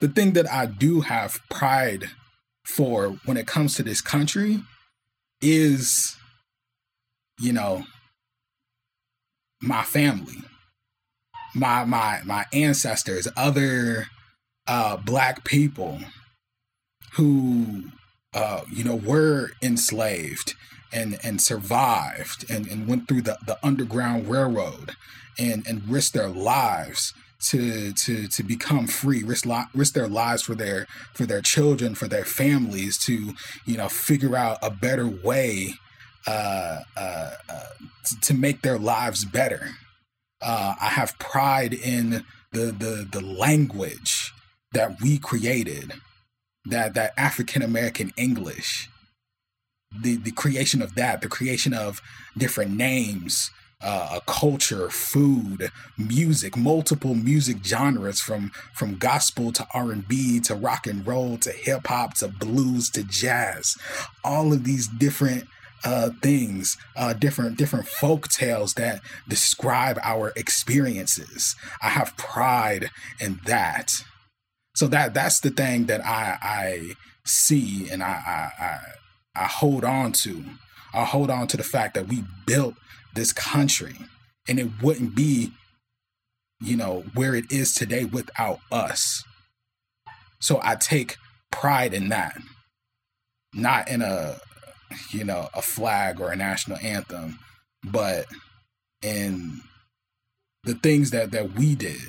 the 0.00 0.08
thing 0.08 0.32
that 0.32 0.50
I 0.50 0.66
do 0.66 1.00
have 1.00 1.40
pride 1.48 2.10
for 2.66 3.16
when 3.24 3.38
it 3.38 3.46
comes 3.46 3.74
to 3.74 3.82
this 3.82 4.02
country 4.02 4.60
is 5.40 6.14
you 7.40 7.54
know 7.54 7.84
my 9.62 9.82
family 9.82 10.42
my 11.56 11.84
my 11.84 12.20
my 12.24 12.44
ancestors 12.52 13.26
other 13.36 14.06
uh, 14.66 14.96
black 14.96 15.44
people 15.44 16.00
who 17.14 17.84
uh, 18.34 18.60
you 18.70 18.84
know 18.84 18.96
were 18.96 19.50
enslaved 19.62 20.54
and 20.92 21.18
and 21.24 21.40
survived 21.40 22.48
and, 22.50 22.66
and 22.66 22.86
went 22.86 23.08
through 23.08 23.22
the, 23.22 23.38
the 23.46 23.58
underground 23.62 24.28
railroad 24.28 24.92
and 25.38 25.66
and 25.66 25.88
risked 25.88 26.14
their 26.14 26.28
lives 26.28 27.14
to 27.40 27.92
to 27.92 28.28
to 28.28 28.42
become 28.42 28.86
free 28.86 29.22
risk 29.22 29.46
risk 29.74 29.94
their 29.94 30.08
lives 30.08 30.42
for 30.42 30.54
their 30.54 30.86
for 31.14 31.26
their 31.26 31.42
children 31.42 31.94
for 31.94 32.08
their 32.08 32.24
families 32.24 32.98
to 32.98 33.34
you 33.64 33.76
know 33.76 33.88
figure 33.88 34.36
out 34.36 34.58
a 34.62 34.70
better 34.70 35.06
way 35.06 35.74
uh, 36.26 36.80
uh, 36.96 37.30
uh, 37.48 37.60
to 38.20 38.34
make 38.34 38.62
their 38.62 38.78
lives 38.78 39.24
better. 39.24 39.70
Uh, 40.42 40.74
I 40.80 40.86
have 40.86 41.18
pride 41.18 41.72
in 41.72 42.24
the 42.52 42.66
the 42.72 43.08
the 43.10 43.20
language 43.20 44.32
that 44.72 45.00
we 45.00 45.18
created, 45.18 45.92
that 46.66 46.94
that 46.94 47.12
African 47.16 47.62
American 47.62 48.12
English, 48.16 48.88
the 49.98 50.16
the 50.16 50.32
creation 50.32 50.82
of 50.82 50.94
that, 50.94 51.20
the 51.20 51.28
creation 51.28 51.72
of 51.72 52.00
different 52.36 52.72
names, 52.72 53.50
uh, 53.82 54.16
a 54.16 54.20
culture, 54.30 54.88
food, 54.90 55.70
music, 55.98 56.56
multiple 56.56 57.14
music 57.14 57.64
genres 57.64 58.20
from 58.20 58.50
from 58.74 58.96
gospel 58.96 59.52
to 59.52 59.66
R 59.74 59.92
and 59.92 60.06
B 60.06 60.40
to 60.40 60.54
rock 60.54 60.86
and 60.86 61.06
roll 61.06 61.38
to 61.38 61.50
hip 61.50 61.86
hop 61.86 62.14
to 62.14 62.28
blues 62.28 62.90
to 62.90 63.02
jazz, 63.04 63.76
all 64.24 64.52
of 64.52 64.64
these 64.64 64.86
different 64.86 65.44
uh, 65.84 66.10
things, 66.22 66.76
uh, 66.96 67.12
different 67.12 67.56
different 67.56 67.86
folk 67.86 68.28
tales 68.28 68.74
that 68.74 69.00
describe 69.28 69.98
our 70.02 70.32
experiences. 70.36 71.56
I 71.82 71.90
have 71.90 72.16
pride 72.16 72.90
in 73.20 73.40
that. 73.46 73.92
So 74.74 74.86
that 74.88 75.14
that's 75.14 75.40
the 75.40 75.50
thing 75.50 75.86
that 75.86 76.04
I 76.04 76.38
I 76.42 76.92
see 77.24 77.88
and 77.90 78.02
I 78.02 78.06
I 78.26 78.64
I, 78.64 78.78
I 79.42 79.46
hold 79.46 79.84
on 79.84 80.12
to. 80.12 80.44
I 80.94 81.04
hold 81.04 81.30
on 81.30 81.46
to 81.48 81.56
the 81.56 81.62
fact 81.62 81.94
that 81.94 82.08
we 82.08 82.24
built 82.46 82.74
this 83.14 83.32
country 83.32 83.96
and 84.48 84.58
it 84.58 84.82
wouldn't 84.82 85.14
be 85.14 85.52
you 86.60 86.76
know 86.76 87.04
where 87.14 87.34
it 87.34 87.50
is 87.50 87.74
today 87.74 88.04
without 88.04 88.60
us. 88.70 89.22
So 90.40 90.60
I 90.62 90.76
take 90.76 91.16
pride 91.50 91.94
in 91.94 92.08
that. 92.10 92.38
Not 93.54 93.88
in 93.88 94.02
a 94.02 94.38
you 95.10 95.24
know, 95.24 95.48
a 95.54 95.62
flag 95.62 96.20
or 96.20 96.30
a 96.30 96.36
national 96.36 96.78
anthem, 96.78 97.38
but 97.84 98.26
in 99.02 99.60
the 100.64 100.74
things 100.74 101.10
that 101.10 101.30
that 101.30 101.52
we 101.54 101.74
did. 101.74 102.00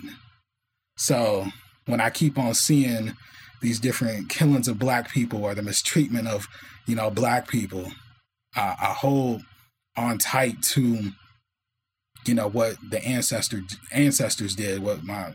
So 0.98 1.48
when 1.86 2.02
I 2.02 2.10
keep 2.10 2.38
on 2.38 2.54
seeing 2.54 3.16
these 3.62 3.80
different 3.80 4.30
killings 4.30 4.68
of 4.68 4.80
black 4.80 5.10
people 5.12 5.44
or 5.44 5.56
the 5.56 5.64
mistreatment 5.64 6.28
of, 6.28 6.48
you 6.86 6.96
know, 6.96 7.10
black 7.10 7.48
people, 7.48 7.92
uh, 8.56 8.76
I 8.80 8.94
hold 8.94 9.44
on 9.96 10.18
tight 10.18 10.62
to, 10.62 11.12
you 12.26 12.34
know, 12.34 12.48
what 12.48 12.76
the 12.90 13.04
ancestor 13.04 13.62
ancestors 13.92 14.56
did, 14.56 14.84
what 14.84 15.04
my 15.04 15.34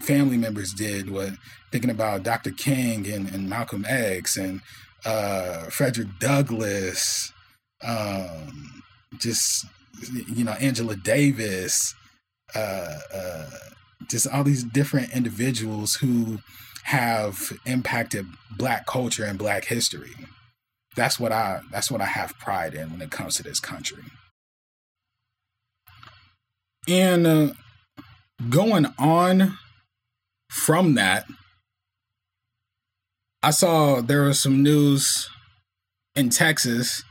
family 0.00 0.36
members 0.36 0.72
did, 0.72 1.10
what 1.10 1.30
thinking 1.72 1.90
about 1.90 2.22
Dr. 2.22 2.50
King 2.50 3.06
and, 3.10 3.28
and 3.28 3.48
Malcolm 3.48 3.84
X 3.88 4.36
and 4.36 4.60
uh, 5.06 5.70
Frederick 5.70 6.08
Douglass, 6.18 7.32
um, 7.82 8.82
just 9.18 9.64
you 10.34 10.44
know 10.44 10.52
Angela 10.52 10.96
Davis, 10.96 11.94
uh, 12.54 12.98
uh, 13.14 13.50
just 14.10 14.26
all 14.28 14.44
these 14.44 14.64
different 14.64 15.12
individuals 15.14 15.94
who 15.94 16.38
have 16.84 17.52
impacted 17.64 18.26
black 18.56 18.86
culture 18.86 19.24
and 19.24 19.38
black 19.38 19.64
history. 19.66 20.12
That's 20.96 21.20
what 21.20 21.32
I 21.32 21.60
that's 21.70 21.90
what 21.90 22.00
I 22.00 22.06
have 22.06 22.36
pride 22.38 22.74
in 22.74 22.90
when 22.90 23.00
it 23.00 23.10
comes 23.10 23.36
to 23.36 23.42
this 23.42 23.60
country. 23.60 24.02
And 26.88 27.26
uh, 27.26 27.48
going 28.48 28.86
on 28.98 29.58
from 30.50 30.94
that, 30.94 31.26
I 33.46 33.50
saw 33.50 34.00
there 34.00 34.24
was 34.24 34.40
some 34.40 34.60
news 34.60 35.30
in 36.16 36.30
Texas 36.30 37.04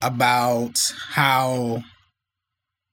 about 0.00 0.76
how 1.10 1.84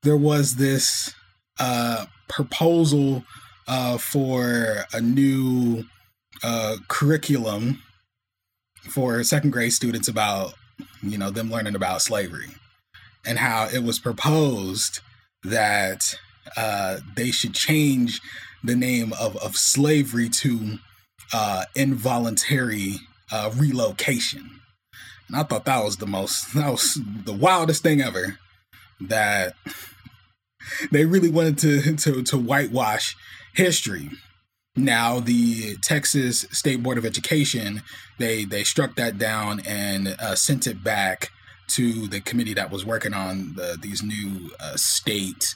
there 0.04 0.16
was 0.16 0.58
this 0.58 1.16
uh, 1.60 2.06
proposal 2.28 3.24
uh, 3.68 3.98
for 3.98 4.86
a 4.94 5.02
new 5.02 5.86
uh, 6.44 6.76
curriculum 6.90 7.82
for 8.88 9.24
second 9.24 9.50
grade 9.50 9.74
students 9.74 10.08
about 10.08 10.54
you 11.02 11.18
know 11.18 11.32
them 11.32 11.50
learning 11.50 11.74
about 11.74 12.04
slavery 12.04 12.50
and 13.26 13.40
how 13.40 13.68
it 13.74 13.84
was 13.84 13.98
proposed 13.98 15.00
that 15.44 16.14
uh, 16.56 17.00
they 17.16 17.32
should 17.32 17.56
change 17.56 18.22
the 18.64 18.76
name 18.76 19.12
of, 19.20 19.36
of 19.38 19.56
slavery 19.56 20.30
to 20.30 20.78
uh, 21.34 21.66
involuntary 21.76 22.96
uh, 23.32 23.52
relocation. 23.56 24.60
And 25.28 25.38
I 25.38 25.44
thought 25.44 25.66
that 25.66 25.84
was 25.84 25.98
the 25.98 26.08
most, 26.08 26.54
that 26.56 26.70
was 26.70 27.00
the 27.26 27.34
wildest 27.34 27.84
thing 27.84 28.02
ever. 28.02 28.40
That 29.02 29.54
they 30.92 31.06
really 31.06 31.30
wanted 31.30 31.58
to 31.60 31.96
to 32.04 32.24
to 32.24 32.38
whitewash 32.38 33.16
history. 33.54 34.10
now 34.76 35.20
the 35.20 35.76
Texas 35.82 36.46
State 36.52 36.84
Board 36.84 36.98
of 36.98 37.06
Education 37.06 37.82
they 38.20 38.46
they 38.46 38.64
struck 38.64 38.96
that 38.96 39.18
down 39.18 39.62
and 39.66 40.16
uh, 40.20 40.36
sent 40.36 40.68
it 40.68 40.84
back 40.84 41.30
to 41.70 42.08
the 42.08 42.20
committee 42.20 42.54
that 42.54 42.72
was 42.72 42.86
working 42.86 43.14
on 43.14 43.54
the, 43.56 43.78
these 43.82 44.04
new 44.04 44.52
uh, 44.60 44.76
state 44.76 45.56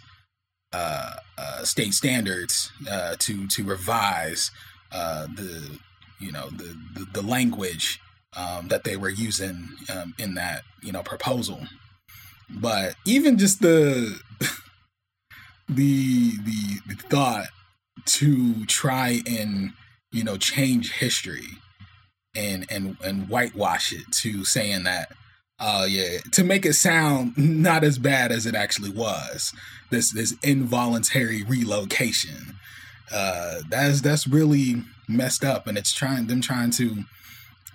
uh, 0.71 1.13
uh 1.37 1.63
state 1.63 1.93
standards 1.93 2.71
uh, 2.89 3.15
to 3.19 3.47
to 3.47 3.63
revise 3.63 4.49
uh, 4.93 5.27
the 5.35 5.79
you 6.19 6.31
know 6.31 6.49
the 6.49 6.77
the, 6.95 7.05
the 7.13 7.21
language 7.21 7.99
um, 8.35 8.67
that 8.69 8.83
they 8.83 8.97
were 8.97 9.09
using 9.09 9.69
um, 9.89 10.13
in 10.17 10.35
that 10.35 10.63
you 10.81 10.91
know 10.91 11.03
proposal. 11.03 11.59
But 12.49 12.95
even 13.05 13.37
just 13.37 13.61
the 13.61 14.19
the 15.69 16.31
the, 16.37 16.79
the 16.87 16.95
thought 17.09 17.47
to 18.05 18.65
try 18.65 19.21
and 19.27 19.71
you 20.11 20.23
know 20.23 20.37
change 20.37 20.93
history 20.93 21.47
and 22.35 22.65
and 22.69 22.97
and 23.03 23.29
whitewash 23.29 23.93
it 23.93 24.03
to 24.11 24.43
saying 24.43 24.83
that 24.83 25.11
uh 25.59 25.85
yeah 25.87 26.17
to 26.31 26.43
make 26.43 26.65
it 26.65 26.73
sound 26.73 27.33
not 27.37 27.83
as 27.83 27.97
bad 27.97 28.31
as 28.31 28.45
it 28.45 28.55
actually 28.55 28.89
was 28.89 29.53
this 29.91 30.11
this 30.11 30.35
involuntary 30.43 31.43
relocation 31.43 32.57
uh 33.11 33.59
that's 33.69 34.01
that's 34.01 34.27
really 34.27 34.75
messed 35.07 35.43
up 35.43 35.67
and 35.67 35.77
it's 35.77 35.93
trying 35.93 36.27
them 36.27 36.41
trying 36.41 36.71
to 36.71 37.03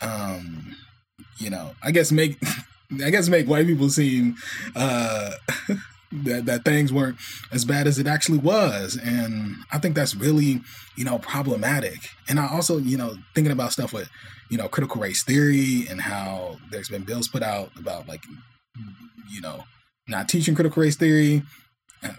um 0.01 0.77
you 1.39 1.51
know 1.51 1.73
i 1.83 1.91
guess 1.91 2.11
make 2.11 2.39
i 3.05 3.11
guess 3.11 3.29
make 3.29 3.47
white 3.47 3.67
people 3.67 3.89
seem 3.89 4.37
uh 4.75 5.31
that, 6.13 6.47
that 6.47 6.65
things 6.65 6.93
weren't 6.93 7.17
as 7.53 7.65
bad 7.65 7.87
as 7.87 7.99
it 7.99 8.07
actually 8.07 8.39
was. 8.39 8.99
And 9.03 9.57
I 9.73 9.79
think 9.79 9.95
that's 9.95 10.15
really, 10.15 10.61
you 10.97 11.05
know, 11.05 11.19
problematic. 11.19 11.99
And 12.29 12.41
I 12.41 12.49
also, 12.49 12.79
you 12.79 12.97
know, 12.97 13.17
thinking 13.35 13.53
about 13.53 13.73
stuff 13.73 13.93
with, 13.93 14.09
you 14.51 14.57
know, 14.57 14.69
critical 14.69 15.01
race 15.01 15.23
theory 15.23 15.87
and 15.91 16.01
how 16.01 16.57
there's 16.71 16.89
been 16.89 17.03
bills 17.03 17.29
put 17.29 17.43
out 17.43 17.71
about 17.79 18.09
like, 18.09 18.25
you 19.31 19.41
know, 19.41 19.65
not 20.09 20.29
teaching 20.29 20.55
critical 20.55 20.83
race 20.83 20.97
theory. 20.97 21.43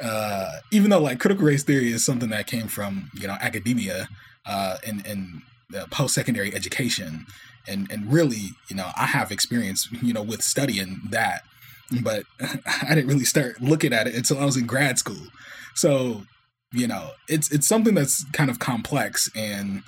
Uh, 0.00 0.50
even 0.70 0.90
though 0.90 1.00
like 1.00 1.20
critical 1.20 1.44
race 1.44 1.62
theory 1.62 1.92
is 1.92 2.04
something 2.04 2.30
that 2.30 2.46
came 2.46 2.68
from, 2.68 3.10
you 3.14 3.26
know, 3.26 3.36
academia 3.40 4.08
uh, 4.46 4.76
and, 4.86 5.06
and 5.06 5.42
post-secondary 5.90 6.54
education. 6.54 7.26
And, 7.68 7.90
and 7.92 8.12
really, 8.12 8.50
you 8.68 8.76
know, 8.76 8.90
I 8.96 9.06
have 9.06 9.30
experience, 9.30 9.88
you 10.02 10.12
know, 10.12 10.22
with 10.22 10.42
studying 10.42 11.00
that 11.10 11.42
but 12.00 12.24
I 12.40 12.94
didn't 12.94 13.08
really 13.08 13.24
start 13.24 13.60
looking 13.60 13.92
at 13.92 14.06
it 14.06 14.14
until 14.14 14.38
I 14.38 14.44
was 14.44 14.56
in 14.56 14.66
grad 14.66 14.98
school. 14.98 15.26
So, 15.74 16.22
you 16.72 16.86
know, 16.86 17.10
it's 17.28 17.50
it's 17.52 17.66
something 17.66 17.94
that's 17.94 18.24
kind 18.32 18.50
of 18.50 18.58
complex 18.58 19.30
and 19.36 19.82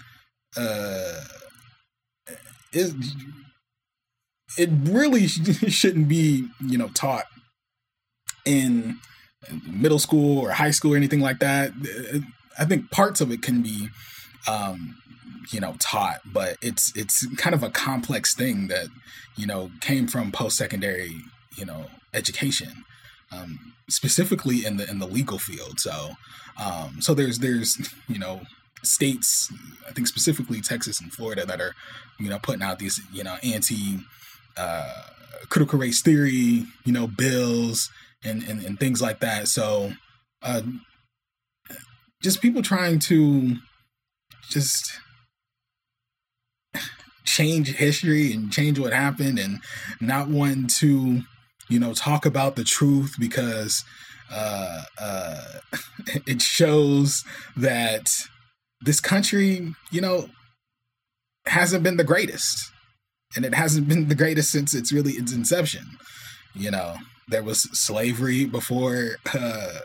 uh 0.56 1.20
it 2.72 2.94
it 4.58 4.70
really 4.82 5.26
shouldn't 5.28 6.08
be, 6.08 6.48
you 6.64 6.78
know, 6.78 6.88
taught 6.88 7.24
in 8.44 8.98
middle 9.66 9.98
school 9.98 10.38
or 10.38 10.50
high 10.50 10.70
school 10.70 10.94
or 10.94 10.96
anything 10.96 11.20
like 11.20 11.38
that. 11.40 11.72
I 12.58 12.64
think 12.64 12.90
parts 12.90 13.20
of 13.20 13.30
it 13.30 13.42
can 13.42 13.62
be 13.62 13.88
um 14.46 14.96
you 15.50 15.60
know 15.60 15.74
taught 15.78 16.20
but 16.32 16.56
it's 16.62 16.94
it's 16.96 17.26
kind 17.36 17.54
of 17.54 17.62
a 17.62 17.70
complex 17.70 18.34
thing 18.34 18.68
that 18.68 18.86
you 19.36 19.46
know 19.46 19.70
came 19.80 20.06
from 20.06 20.30
post-secondary 20.32 21.22
you 21.56 21.64
know 21.64 21.86
education, 22.12 22.84
um, 23.32 23.74
specifically 23.88 24.64
in 24.64 24.76
the 24.76 24.88
in 24.88 24.98
the 24.98 25.06
legal 25.06 25.38
field. 25.38 25.80
So 25.80 26.12
um, 26.62 27.00
so 27.00 27.14
there's 27.14 27.40
there's 27.40 27.92
you 28.08 28.18
know 28.18 28.42
states, 28.82 29.52
I 29.88 29.92
think 29.92 30.06
specifically 30.06 30.60
Texas 30.60 31.00
and 31.00 31.12
Florida 31.12 31.44
that 31.46 31.60
are 31.60 31.74
you 32.18 32.28
know 32.28 32.38
putting 32.38 32.62
out 32.62 32.78
these 32.78 33.00
you 33.12 33.24
know 33.24 33.36
anti 33.42 34.00
uh, 34.56 35.02
critical 35.48 35.78
race 35.78 36.00
theory 36.00 36.64
you 36.84 36.92
know 36.92 37.06
bills 37.06 37.90
and 38.24 38.42
and, 38.42 38.62
and 38.64 38.78
things 38.78 39.00
like 39.00 39.20
that. 39.20 39.48
So 39.48 39.92
uh, 40.42 40.62
just 42.22 42.40
people 42.40 42.62
trying 42.62 42.98
to 43.00 43.56
just 44.48 44.98
change 47.24 47.74
history 47.76 48.32
and 48.32 48.52
change 48.52 48.78
what 48.78 48.92
happened 48.92 49.38
and 49.38 49.60
not 50.00 50.28
wanting 50.28 50.66
to 50.66 51.22
you 51.68 51.78
know 51.78 51.94
talk 51.94 52.26
about 52.26 52.56
the 52.56 52.64
truth 52.64 53.16
because 53.18 53.84
uh, 54.32 54.82
uh, 55.00 55.44
it 56.26 56.42
shows 56.42 57.24
that 57.56 58.10
this 58.80 59.00
country 59.00 59.72
you 59.90 60.00
know 60.00 60.28
hasn't 61.46 61.82
been 61.82 61.96
the 61.96 62.04
greatest 62.04 62.70
and 63.36 63.44
it 63.44 63.54
hasn't 63.54 63.88
been 63.88 64.08
the 64.08 64.14
greatest 64.14 64.50
since 64.50 64.74
it's 64.74 64.92
really 64.92 65.12
its 65.12 65.32
inception 65.32 65.84
you 66.54 66.70
know 66.70 66.94
there 67.28 67.42
was 67.42 67.62
slavery 67.78 68.44
before 68.44 69.16
uh, 69.34 69.80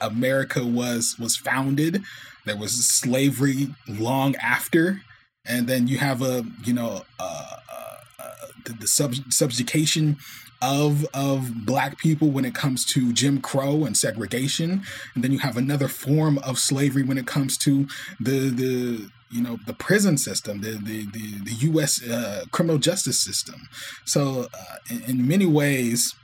america 0.00 0.64
was 0.64 1.16
was 1.18 1.36
founded 1.36 2.02
there 2.44 2.56
was 2.56 2.72
slavery 2.88 3.74
long 3.86 4.34
after 4.36 5.02
and 5.48 5.66
then 5.66 5.88
you 5.88 5.98
have 5.98 6.22
a 6.22 6.44
you 6.64 6.72
know 6.72 7.02
uh, 7.18 7.56
uh, 7.72 7.96
uh, 8.18 8.46
the, 8.64 8.72
the 8.74 8.86
sub- 8.86 9.14
subjugation 9.30 10.18
of 10.60 11.06
of 11.14 11.64
black 11.64 11.98
people 11.98 12.30
when 12.30 12.44
it 12.44 12.54
comes 12.54 12.84
to 12.84 13.12
Jim 13.12 13.40
Crow 13.40 13.84
and 13.84 13.96
segregation, 13.96 14.82
and 15.14 15.24
then 15.24 15.32
you 15.32 15.38
have 15.38 15.56
another 15.56 15.88
form 15.88 16.38
of 16.38 16.58
slavery 16.58 17.02
when 17.02 17.18
it 17.18 17.26
comes 17.26 17.56
to 17.58 17.86
the 18.20 18.50
the 18.50 19.10
you 19.30 19.42
know 19.42 19.58
the 19.66 19.74
prison 19.74 20.18
system, 20.18 20.60
the 20.60 20.72
the 20.72 21.06
the, 21.06 21.44
the 21.44 21.52
U.S. 21.68 22.02
Uh, 22.02 22.44
criminal 22.50 22.78
justice 22.78 23.20
system. 23.20 23.68
So 24.04 24.48
uh, 24.52 24.76
in, 24.90 25.02
in, 25.02 25.28
many 25.28 25.46
ways, 25.46 26.14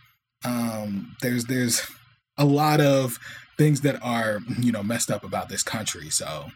um, 0.45 1.17
there's 1.23 1.47
there's 1.47 1.83
a 2.37 2.45
lot 2.45 2.81
of 2.81 3.19
things 3.57 3.83
that 3.83 4.03
are 4.03 4.41
you 4.61 4.73
know 4.73 4.83
messed 4.83 5.11
up 5.11 5.25
about 5.25 5.49
this 5.49 5.63
country. 5.63 6.11
So 6.11 6.47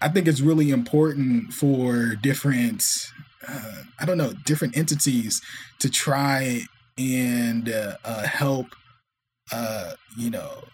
I 0.00 0.08
think 0.08 0.28
it's 0.28 0.40
really 0.40 0.70
important 0.70 1.52
for 1.52 2.14
different, 2.16 2.84
uh, 3.48 3.84
I 3.98 4.04
don't 4.04 4.18
know, 4.18 4.34
different 4.44 4.76
entities 4.76 5.40
to 5.78 5.88
try 5.88 6.62
and 6.98 7.70
uh, 7.70 7.96
uh, 8.04 8.26
help, 8.26 8.66
uh, 9.50 9.94
you 10.18 10.30
know, 10.30 10.64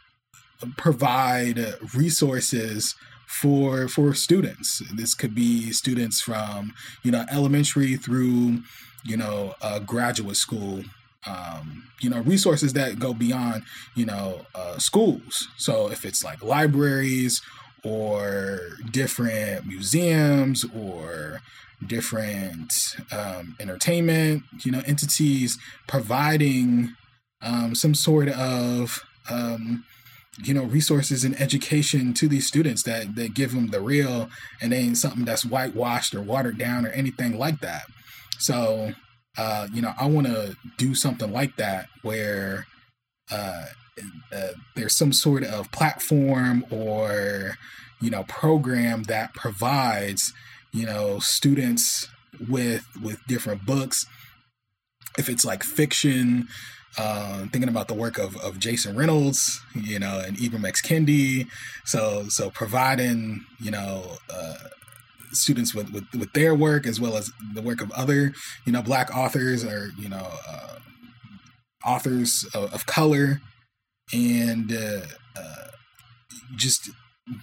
provide 0.76 1.76
resources 1.94 2.94
for 3.26 3.86
for 3.86 4.12
students. 4.14 4.82
This 4.92 5.14
could 5.14 5.34
be 5.34 5.70
students 5.72 6.20
from 6.20 6.74
you 7.04 7.12
know 7.12 7.24
elementary 7.30 7.96
through 7.96 8.62
you 9.04 9.16
know 9.16 9.54
uh, 9.62 9.78
graduate 9.78 10.36
school. 10.36 10.82
Um, 11.26 11.84
you 12.00 12.08
know 12.08 12.20
resources 12.22 12.72
that 12.72 12.98
go 12.98 13.12
beyond 13.12 13.62
you 13.94 14.06
know 14.06 14.40
uh, 14.54 14.78
schools. 14.78 15.48
So 15.58 15.90
if 15.90 16.04
it's 16.04 16.24
like 16.24 16.42
libraries 16.42 17.42
or 17.84 18.60
different 18.90 19.66
museums 19.66 20.64
or 20.74 21.40
different 21.86 22.72
um, 23.10 23.56
entertainment, 23.58 24.42
you 24.64 24.72
know, 24.72 24.82
entities 24.86 25.58
providing 25.86 26.94
um, 27.42 27.74
some 27.74 27.94
sort 27.94 28.28
of 28.28 29.02
um, 29.30 29.84
you 30.42 30.54
know 30.54 30.64
resources 30.64 31.24
and 31.24 31.38
education 31.40 32.12
to 32.14 32.28
these 32.28 32.46
students 32.46 32.82
that 32.82 33.14
that 33.14 33.34
give 33.34 33.52
them 33.52 33.68
the 33.68 33.80
real 33.80 34.28
and 34.60 34.72
ain't 34.72 34.96
something 34.96 35.24
that's 35.24 35.44
whitewashed 35.44 36.14
or 36.14 36.20
watered 36.20 36.58
down 36.58 36.86
or 36.86 36.90
anything 36.90 37.38
like 37.38 37.60
that. 37.60 37.82
So 38.38 38.92
uh, 39.38 39.68
you 39.72 39.80
know, 39.80 39.92
I 39.98 40.06
want 40.06 40.26
to 40.26 40.56
do 40.76 40.94
something 40.94 41.32
like 41.32 41.56
that 41.56 41.88
where 42.02 42.66
uh, 43.30 43.66
uh, 44.32 44.48
there's 44.74 44.96
some 44.96 45.12
sort 45.12 45.44
of 45.44 45.70
platform 45.72 46.64
or 46.70 47.56
you 48.00 48.10
know 48.10 48.24
program 48.24 49.04
that 49.04 49.34
provides 49.34 50.32
you 50.72 50.86
know 50.86 51.18
students 51.18 52.08
with 52.48 52.86
with 53.02 53.24
different 53.26 53.66
books 53.66 54.06
if 55.18 55.28
it's 55.28 55.44
like 55.44 55.62
fiction 55.62 56.48
uh, 56.98 57.46
thinking 57.52 57.68
about 57.68 57.88
the 57.88 57.94
work 57.94 58.18
of, 58.18 58.36
of 58.38 58.58
Jason 58.58 58.96
Reynolds, 58.96 59.62
you 59.74 59.98
know, 59.98 60.18
and 60.18 60.36
Ibram 60.36 60.66
X. 60.66 60.82
Kendi. 60.82 61.46
So, 61.84 62.24
so 62.28 62.50
providing, 62.50 63.44
you 63.60 63.70
know, 63.70 64.18
uh, 64.28 64.54
students 65.32 65.74
with, 65.74 65.90
with, 65.92 66.04
with 66.16 66.32
their 66.32 66.54
work 66.54 66.86
as 66.86 67.00
well 67.00 67.16
as 67.16 67.30
the 67.54 67.62
work 67.62 67.80
of 67.80 67.90
other, 67.92 68.32
you 68.64 68.72
know, 68.72 68.82
black 68.82 69.14
authors 69.16 69.64
or, 69.64 69.90
you 69.98 70.08
know, 70.08 70.28
uh, 70.48 70.78
authors 71.84 72.46
of, 72.54 72.72
of, 72.74 72.86
color. 72.86 73.40
And 74.12 74.72
uh, 74.72 75.02
uh, 75.36 75.66
just 76.56 76.90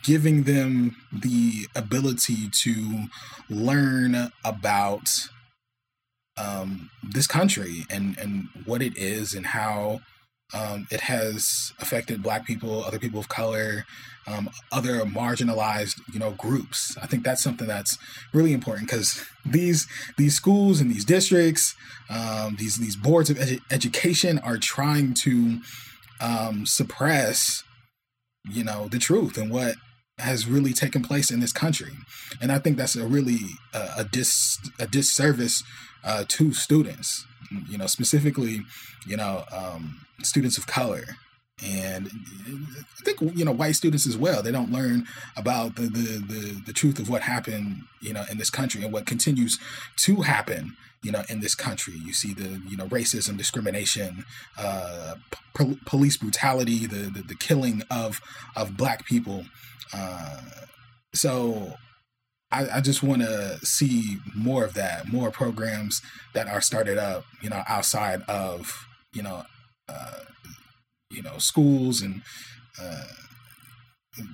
giving 0.04 0.43
them 0.43 0.95
the 1.13 1.67
ability 1.76 2.50
to 2.50 3.06
learn 3.50 4.32
about 4.43 5.30
um, 6.38 6.89
this 7.02 7.28
country 7.28 7.86
and 7.89 8.17
and 8.17 8.50
what 8.65 8.82
it 8.82 8.97
is 8.97 9.34
and 9.34 9.47
how 9.47 10.02
um, 10.53 10.88
it 10.89 11.01
has 11.01 11.73
affected 11.79 12.23
Black 12.23 12.45
people, 12.45 12.83
other 12.83 12.99
people 12.99 13.19
of 13.19 13.27
color, 13.27 13.86
um, 14.27 14.49
other 14.71 14.99
marginalized, 15.01 16.01
you 16.12 16.19
know, 16.19 16.31
groups. 16.31 16.97
I 17.01 17.07
think 17.07 17.23
that's 17.23 17.43
something 17.43 17.67
that's 17.67 17.97
really 18.33 18.53
important 18.53 18.89
because 18.89 19.23
these 19.45 19.88
these 20.17 20.36
schools 20.36 20.81
and 20.81 20.89
these 20.89 21.05
districts, 21.05 21.75
um, 22.10 22.55
these 22.57 22.77
these 22.77 22.95
boards 22.95 23.29
of 23.29 23.38
edu- 23.38 23.62
education 23.71 24.39
are 24.39 24.57
trying 24.57 25.13
to 25.15 25.60
um, 26.19 26.65
suppress, 26.65 27.63
you 28.49 28.63
know, 28.63 28.88
the 28.88 28.99
truth 28.99 29.38
and 29.38 29.51
what 29.51 29.75
has 30.17 30.47
really 30.47 30.73
taken 30.73 31.03
place 31.03 31.29
in 31.29 31.39
this 31.39 31.53
country, 31.53 31.93
and 32.41 32.51
I 32.51 32.57
think 32.57 32.77
that's 32.77 32.95
a 32.95 33.05
really 33.05 33.39
uh, 33.73 33.95
a 33.97 34.03
dis 34.03 34.57
a 34.79 34.88
disservice 34.88 35.63
uh, 36.03 36.23
to 36.27 36.53
students. 36.53 37.26
You 37.69 37.78
know, 37.78 37.88
specifically, 37.88 38.62
you 39.06 39.17
know, 39.17 39.45
um, 39.52 40.06
students 40.23 40.58
of 40.58 40.67
color 40.67 41.17
and 41.63 42.08
I 43.00 43.04
think 43.04 43.19
you 43.36 43.43
know 43.43 43.52
white 43.52 43.76
students 43.76 44.06
as 44.06 44.15
well. 44.15 44.43
They 44.43 44.52
don't 44.52 44.71
learn 44.71 45.08
about 45.36 45.76
the, 45.76 45.84
the 45.84 46.19
the 46.19 46.62
the, 46.67 46.73
truth 46.73 47.00
of 47.00 47.10
what 47.10 47.23
happened, 47.23 47.84
you 48.00 48.13
know, 48.13 48.23
in 48.30 48.38
this 48.38 48.52
country 48.52 48.84
and 48.84 48.93
what 48.93 49.08
continues 49.08 49.58
to 49.97 50.21
happen, 50.21 50.78
you 51.02 51.12
know, 51.12 51.23
in 51.30 51.39
this 51.39 51.56
country. 51.56 51.95
You 51.95 52.13
see 52.13 52.34
the 52.34 52.62
you 52.67 52.78
know 52.78 52.86
racism, 52.88 53.38
discrimination, 53.38 54.26
uh, 54.58 55.15
police 55.86 56.17
brutality, 56.17 56.86
the, 56.86 57.10
the, 57.10 57.23
the 57.23 57.36
killing 57.36 57.82
of 57.89 58.21
of 58.56 58.78
black 58.78 59.06
people. 59.06 59.45
Uh, 59.93 60.41
so. 61.13 61.73
I, 62.51 62.77
I 62.77 62.81
just 62.81 63.03
want 63.03 63.21
to 63.23 63.60
see 63.63 64.17
more 64.36 64.63
of 64.63 64.73
that, 64.75 65.12
more 65.12 65.31
programs 65.31 66.01
that 66.33 66.47
are 66.47 66.62
started 66.62 66.97
up, 66.97 67.25
you 67.41 67.49
know, 67.49 67.63
outside 67.67 68.21
of, 68.23 68.88
you 69.13 69.21
know, 69.21 69.43
uh, 69.89 70.23
you 71.10 71.21
know 71.21 71.38
schools 71.38 72.01
and 72.01 72.21
uh, 72.81 73.03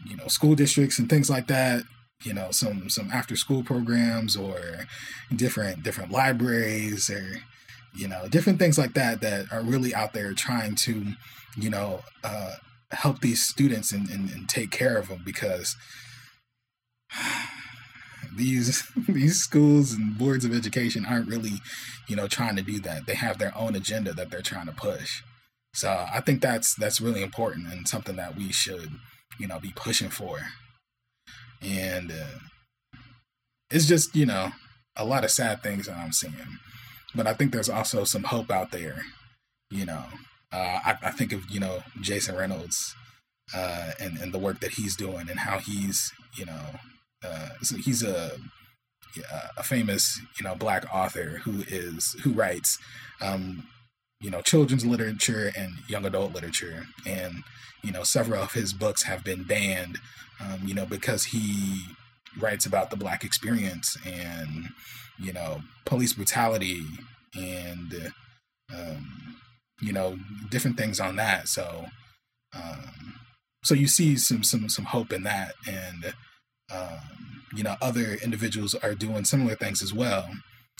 you 0.05 0.15
know 0.15 0.27
school 0.27 0.55
districts 0.55 0.99
and 0.99 1.09
things 1.09 1.29
like 1.29 1.47
that 1.47 1.83
you 2.23 2.33
know 2.33 2.51
some 2.51 2.89
some 2.89 3.09
after 3.11 3.35
school 3.35 3.63
programs 3.63 4.35
or 4.35 4.59
different 5.35 5.83
different 5.83 6.11
libraries 6.11 7.09
or 7.09 7.41
you 7.95 8.07
know 8.07 8.27
different 8.27 8.59
things 8.59 8.77
like 8.77 8.93
that 8.93 9.21
that 9.21 9.51
are 9.51 9.61
really 9.61 9.93
out 9.93 10.13
there 10.13 10.33
trying 10.33 10.75
to 10.75 11.13
you 11.57 11.69
know 11.69 12.01
uh, 12.23 12.53
help 12.91 13.19
these 13.21 13.43
students 13.43 13.91
and, 13.91 14.09
and, 14.09 14.29
and 14.31 14.49
take 14.49 14.71
care 14.71 14.97
of 14.97 15.09
them 15.09 15.21
because 15.25 15.75
these 18.35 18.83
these 19.07 19.37
schools 19.37 19.93
and 19.93 20.17
boards 20.17 20.45
of 20.45 20.53
education 20.53 21.05
aren't 21.05 21.27
really 21.27 21.61
you 22.07 22.15
know 22.15 22.27
trying 22.27 22.55
to 22.55 22.61
do 22.61 22.79
that 22.79 23.05
they 23.05 23.15
have 23.15 23.37
their 23.37 23.55
own 23.57 23.75
agenda 23.75 24.13
that 24.13 24.29
they're 24.29 24.41
trying 24.41 24.65
to 24.65 24.73
push 24.73 25.21
so 25.73 26.05
I 26.13 26.21
think 26.21 26.41
that's 26.41 26.75
that's 26.75 27.01
really 27.01 27.23
important 27.23 27.71
and 27.71 27.87
something 27.87 28.15
that 28.17 28.35
we 28.37 28.51
should, 28.51 28.91
you 29.39 29.47
know, 29.47 29.59
be 29.59 29.73
pushing 29.75 30.09
for. 30.09 30.39
And 31.61 32.11
uh, 32.11 32.99
it's 33.71 33.87
just 33.87 34.15
you 34.15 34.25
know 34.25 34.51
a 34.95 35.05
lot 35.05 35.23
of 35.23 35.31
sad 35.31 35.63
things 35.63 35.87
that 35.87 35.97
I'm 35.97 36.11
seeing, 36.11 36.59
but 37.15 37.25
I 37.25 37.33
think 37.33 37.51
there's 37.51 37.69
also 37.69 38.03
some 38.03 38.23
hope 38.23 38.51
out 38.51 38.71
there. 38.71 39.01
You 39.71 39.85
know, 39.87 40.03
uh, 40.51 40.79
I, 40.85 40.97
I, 41.01 41.11
think 41.11 41.33
of 41.33 41.49
you 41.49 41.59
know 41.59 41.81
Jason 42.01 42.35
Reynolds 42.35 42.93
uh, 43.55 43.91
and 43.99 44.19
and 44.19 44.31
the 44.31 44.39
work 44.39 44.59
that 44.59 44.73
he's 44.73 44.95
doing 44.95 45.27
and 45.27 45.39
how 45.39 45.57
he's 45.57 46.11
you 46.37 46.45
know 46.45 46.61
uh, 47.23 47.49
so 47.61 47.77
he's 47.77 48.03
a 48.03 48.31
a 49.57 49.63
famous 49.63 50.19
you 50.39 50.43
know 50.43 50.55
black 50.55 50.85
author 50.93 51.41
who 51.43 51.63
is 51.67 52.15
who 52.23 52.31
writes 52.31 52.79
um, 53.21 53.67
you 54.19 54.29
know 54.29 54.41
children's 54.41 54.85
literature 54.85 55.51
and 55.55 55.73
young 55.87 56.05
adult 56.05 56.33
literature. 56.33 56.85
And 57.05 57.43
you 57.83 57.91
know 57.91 58.03
several 58.03 58.41
of 58.41 58.53
his 58.53 58.73
books 58.73 59.03
have 59.03 59.23
been 59.23 59.43
banned 59.43 59.99
um, 60.39 60.61
you 60.65 60.73
know 60.73 60.85
because 60.85 61.25
he 61.25 61.85
writes 62.39 62.65
about 62.65 62.89
the 62.89 62.95
black 62.95 63.23
experience 63.23 63.97
and 64.05 64.69
you 65.19 65.33
know 65.33 65.61
police 65.85 66.13
brutality 66.13 66.81
and 67.35 68.11
um, 68.73 69.37
you 69.81 69.93
know 69.93 70.17
different 70.49 70.77
things 70.77 70.99
on 70.99 71.17
that. 71.17 71.47
So 71.47 71.85
um, 72.55 73.19
so 73.63 73.73
you 73.73 73.87
see 73.87 74.15
some 74.17 74.43
some 74.43 74.69
some 74.69 74.85
hope 74.85 75.11
in 75.13 75.23
that. 75.23 75.53
And 75.67 76.13
um, 76.71 76.99
you 77.55 77.63
know 77.63 77.75
other 77.81 78.17
individuals 78.23 78.75
are 78.75 78.95
doing 78.95 79.25
similar 79.25 79.55
things 79.55 79.81
as 79.81 79.93
well 79.93 80.27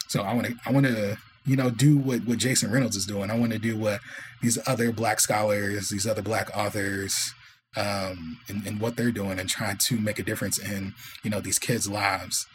so 0.08 0.22
i 0.22 0.34
want 0.34 0.48
to 0.48 0.56
i 0.66 0.72
want 0.72 0.86
to 0.86 1.18
you 1.46 1.56
know, 1.56 1.70
do 1.70 1.98
what, 1.98 2.26
what 2.26 2.38
Jason 2.38 2.72
Reynolds 2.72 2.96
is 2.96 3.06
doing. 3.06 3.30
I 3.30 3.38
want 3.38 3.52
to 3.52 3.60
do 3.60 3.78
what 3.78 4.00
these 4.42 4.58
other 4.68 4.92
black 4.92 5.20
scholars, 5.20 5.90
these 5.90 6.08
other 6.08 6.22
black 6.22 6.56
authors, 6.56 7.34
um, 7.76 8.40
and, 8.48 8.66
and 8.66 8.80
what 8.80 8.96
they're 8.96 9.12
doing 9.12 9.40
and 9.40 9.50
trying 9.50 9.78
to 9.78 10.00
make 10.00 10.20
a 10.20 10.24
difference 10.24 10.58
in, 10.58 10.94
you 11.24 11.30
know, 11.30 11.42
these 11.42 11.60
kids' 11.60 11.90
lives. 11.90 12.46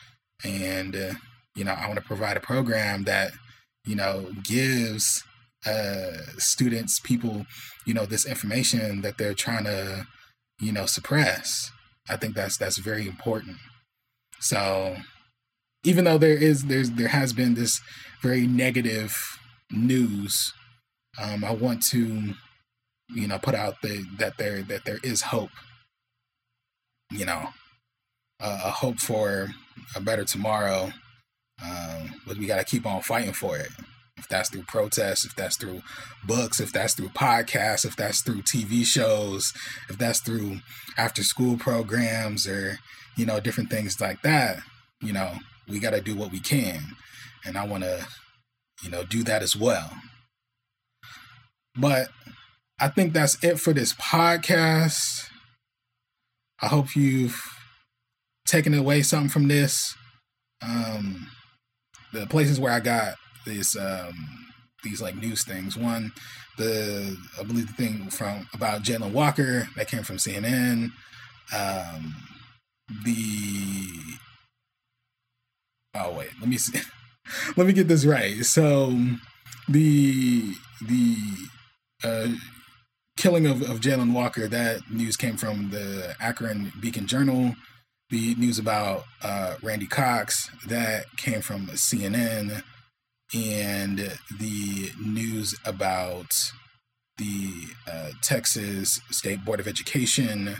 And, 0.44 0.94
uh, 0.94 1.14
you 1.54 1.64
know, 1.64 1.72
I 1.72 1.86
want 1.86 1.98
to 1.98 2.04
provide 2.04 2.36
a 2.36 2.40
program 2.40 3.04
that, 3.04 3.32
you 3.84 3.96
know, 3.96 4.30
gives 4.42 5.24
uh, 5.66 6.18
students, 6.38 7.00
people, 7.00 7.46
you 7.84 7.92
know, 7.92 8.06
this 8.06 8.24
information 8.24 9.02
that 9.02 9.18
they're 9.18 9.34
trying 9.34 9.64
to, 9.64 10.06
you 10.60 10.72
know, 10.72 10.86
suppress. 10.86 11.70
I 12.08 12.16
think 12.16 12.34
that's 12.34 12.56
that's 12.56 12.78
very 12.78 13.06
important. 13.06 13.56
So 14.40 14.96
even 15.84 16.04
though 16.04 16.18
there 16.18 16.36
is 16.36 16.66
there's 16.66 16.90
there 16.92 17.08
has 17.08 17.32
been 17.32 17.54
this 17.54 17.80
very 18.22 18.46
negative 18.46 19.16
news, 19.70 20.52
um, 21.20 21.44
I 21.44 21.52
want 21.52 21.82
to 21.88 22.34
you 23.08 23.28
know 23.28 23.38
put 23.38 23.54
out 23.54 23.80
the, 23.82 24.04
that 24.18 24.38
there 24.38 24.62
that 24.62 24.84
there 24.84 24.98
is 25.02 25.22
hope. 25.22 25.50
You 27.10 27.24
know, 27.24 27.48
uh, 28.40 28.60
a 28.64 28.70
hope 28.70 28.98
for 28.98 29.48
a 29.96 30.00
better 30.00 30.24
tomorrow. 30.24 30.92
Um, 31.64 32.20
but 32.26 32.36
we 32.36 32.46
got 32.46 32.58
to 32.58 32.64
keep 32.64 32.86
on 32.86 33.02
fighting 33.02 33.32
for 33.32 33.56
it. 33.56 33.70
If 34.18 34.28
that's 34.28 34.50
through 34.50 34.64
protests, 34.64 35.24
if 35.24 35.34
that's 35.36 35.56
through 35.56 35.82
books, 36.26 36.60
if 36.60 36.72
that's 36.72 36.94
through 36.94 37.10
podcasts, 37.10 37.84
if 37.84 37.96
that's 37.96 38.20
through 38.20 38.42
TV 38.42 38.84
shows, 38.84 39.52
if 39.88 39.96
that's 39.98 40.20
through 40.20 40.58
after 40.96 41.22
school 41.22 41.56
programs 41.56 42.46
or, 42.46 42.78
you 43.16 43.24
know, 43.24 43.40
different 43.40 43.70
things 43.70 44.00
like 44.00 44.22
that, 44.22 44.58
you 45.00 45.12
know, 45.12 45.34
we 45.68 45.78
got 45.78 45.90
to 45.90 46.00
do 46.00 46.16
what 46.16 46.32
we 46.32 46.40
can. 46.40 46.96
And 47.44 47.56
I 47.56 47.66
want 47.66 47.84
to, 47.84 48.06
you 48.82 48.90
know, 48.90 49.04
do 49.04 49.22
that 49.24 49.42
as 49.42 49.54
well. 49.56 49.90
But 51.76 52.08
I 52.80 52.88
think 52.88 53.12
that's 53.12 53.42
it 53.42 53.60
for 53.60 53.72
this 53.72 53.94
podcast. 53.94 55.28
I 56.60 56.66
hope 56.66 56.96
you've 56.96 57.40
taken 58.46 58.74
away 58.74 59.02
something 59.02 59.28
from 59.28 59.48
this. 59.48 59.94
Um, 60.62 61.28
the 62.12 62.26
places 62.26 62.58
where 62.58 62.72
I 62.72 62.80
got 62.80 63.14
this, 63.48 63.76
um, 63.76 64.48
these 64.82 65.02
like 65.02 65.16
news 65.16 65.44
things. 65.44 65.76
One, 65.76 66.12
the 66.56 67.16
I 67.38 67.42
believe 67.42 67.68
the 67.68 67.72
thing 67.72 68.10
from 68.10 68.48
about 68.52 68.82
Jayland 68.82 69.12
Walker 69.12 69.68
that 69.76 69.88
came 69.88 70.02
from 70.02 70.16
CNN. 70.16 70.90
Um, 71.54 72.14
the 73.04 74.18
oh 75.94 76.12
wait, 76.12 76.30
let 76.40 76.48
me 76.48 76.58
see. 76.58 76.80
let 77.56 77.66
me 77.66 77.72
get 77.72 77.88
this 77.88 78.04
right. 78.04 78.44
So 78.44 78.98
the 79.68 80.54
the 80.86 81.16
uh, 82.04 82.28
killing 83.16 83.46
of, 83.46 83.62
of 83.62 83.80
Jayland 83.80 84.12
Walker, 84.12 84.46
that 84.48 84.90
news 84.90 85.16
came 85.16 85.36
from 85.36 85.70
the 85.70 86.14
Akron 86.20 86.72
Beacon 86.80 87.06
Journal. 87.06 87.54
The 88.10 88.34
news 88.36 88.58
about 88.58 89.04
uh, 89.22 89.56
Randy 89.62 89.86
Cox, 89.86 90.50
that 90.66 91.04
came 91.18 91.42
from 91.42 91.66
CNN. 91.66 92.62
And 93.34 93.98
the 94.38 94.90
news 94.98 95.54
about 95.64 96.52
the 97.18 97.50
uh, 97.90 98.10
Texas 98.22 99.00
State 99.10 99.44
Board 99.44 99.60
of 99.60 99.68
Education 99.68 100.56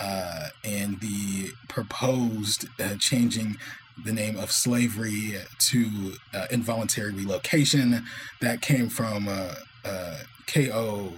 uh, 0.00 0.48
and 0.64 1.00
the 1.00 1.52
proposed 1.68 2.66
uh, 2.80 2.96
changing 2.98 3.56
the 4.04 4.12
name 4.12 4.38
of 4.38 4.50
slavery 4.50 5.36
to 5.58 6.14
uh, 6.34 6.46
involuntary 6.50 7.12
relocation. 7.12 8.04
That 8.40 8.60
came 8.60 8.88
from 8.88 9.28
uh, 9.28 9.54
uh, 9.84 10.18
KO 10.46 11.12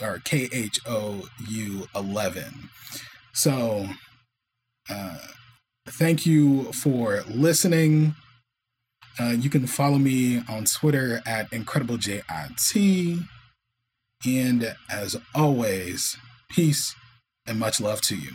or 0.00 0.18
KHOU 0.18 1.86
11. 1.94 2.70
So, 3.32 3.88
thank 5.86 6.24
you 6.24 6.72
for 6.72 7.24
listening. 7.28 8.14
Uh, 9.18 9.34
you 9.38 9.48
can 9.48 9.66
follow 9.66 9.98
me 9.98 10.42
on 10.48 10.64
Twitter 10.64 11.22
at 11.26 11.50
IncredibleJIT. 11.50 13.26
And 14.26 14.76
as 14.90 15.16
always, 15.34 16.16
peace 16.50 16.94
and 17.46 17.58
much 17.58 17.80
love 17.80 18.00
to 18.02 18.16
you. 18.16 18.30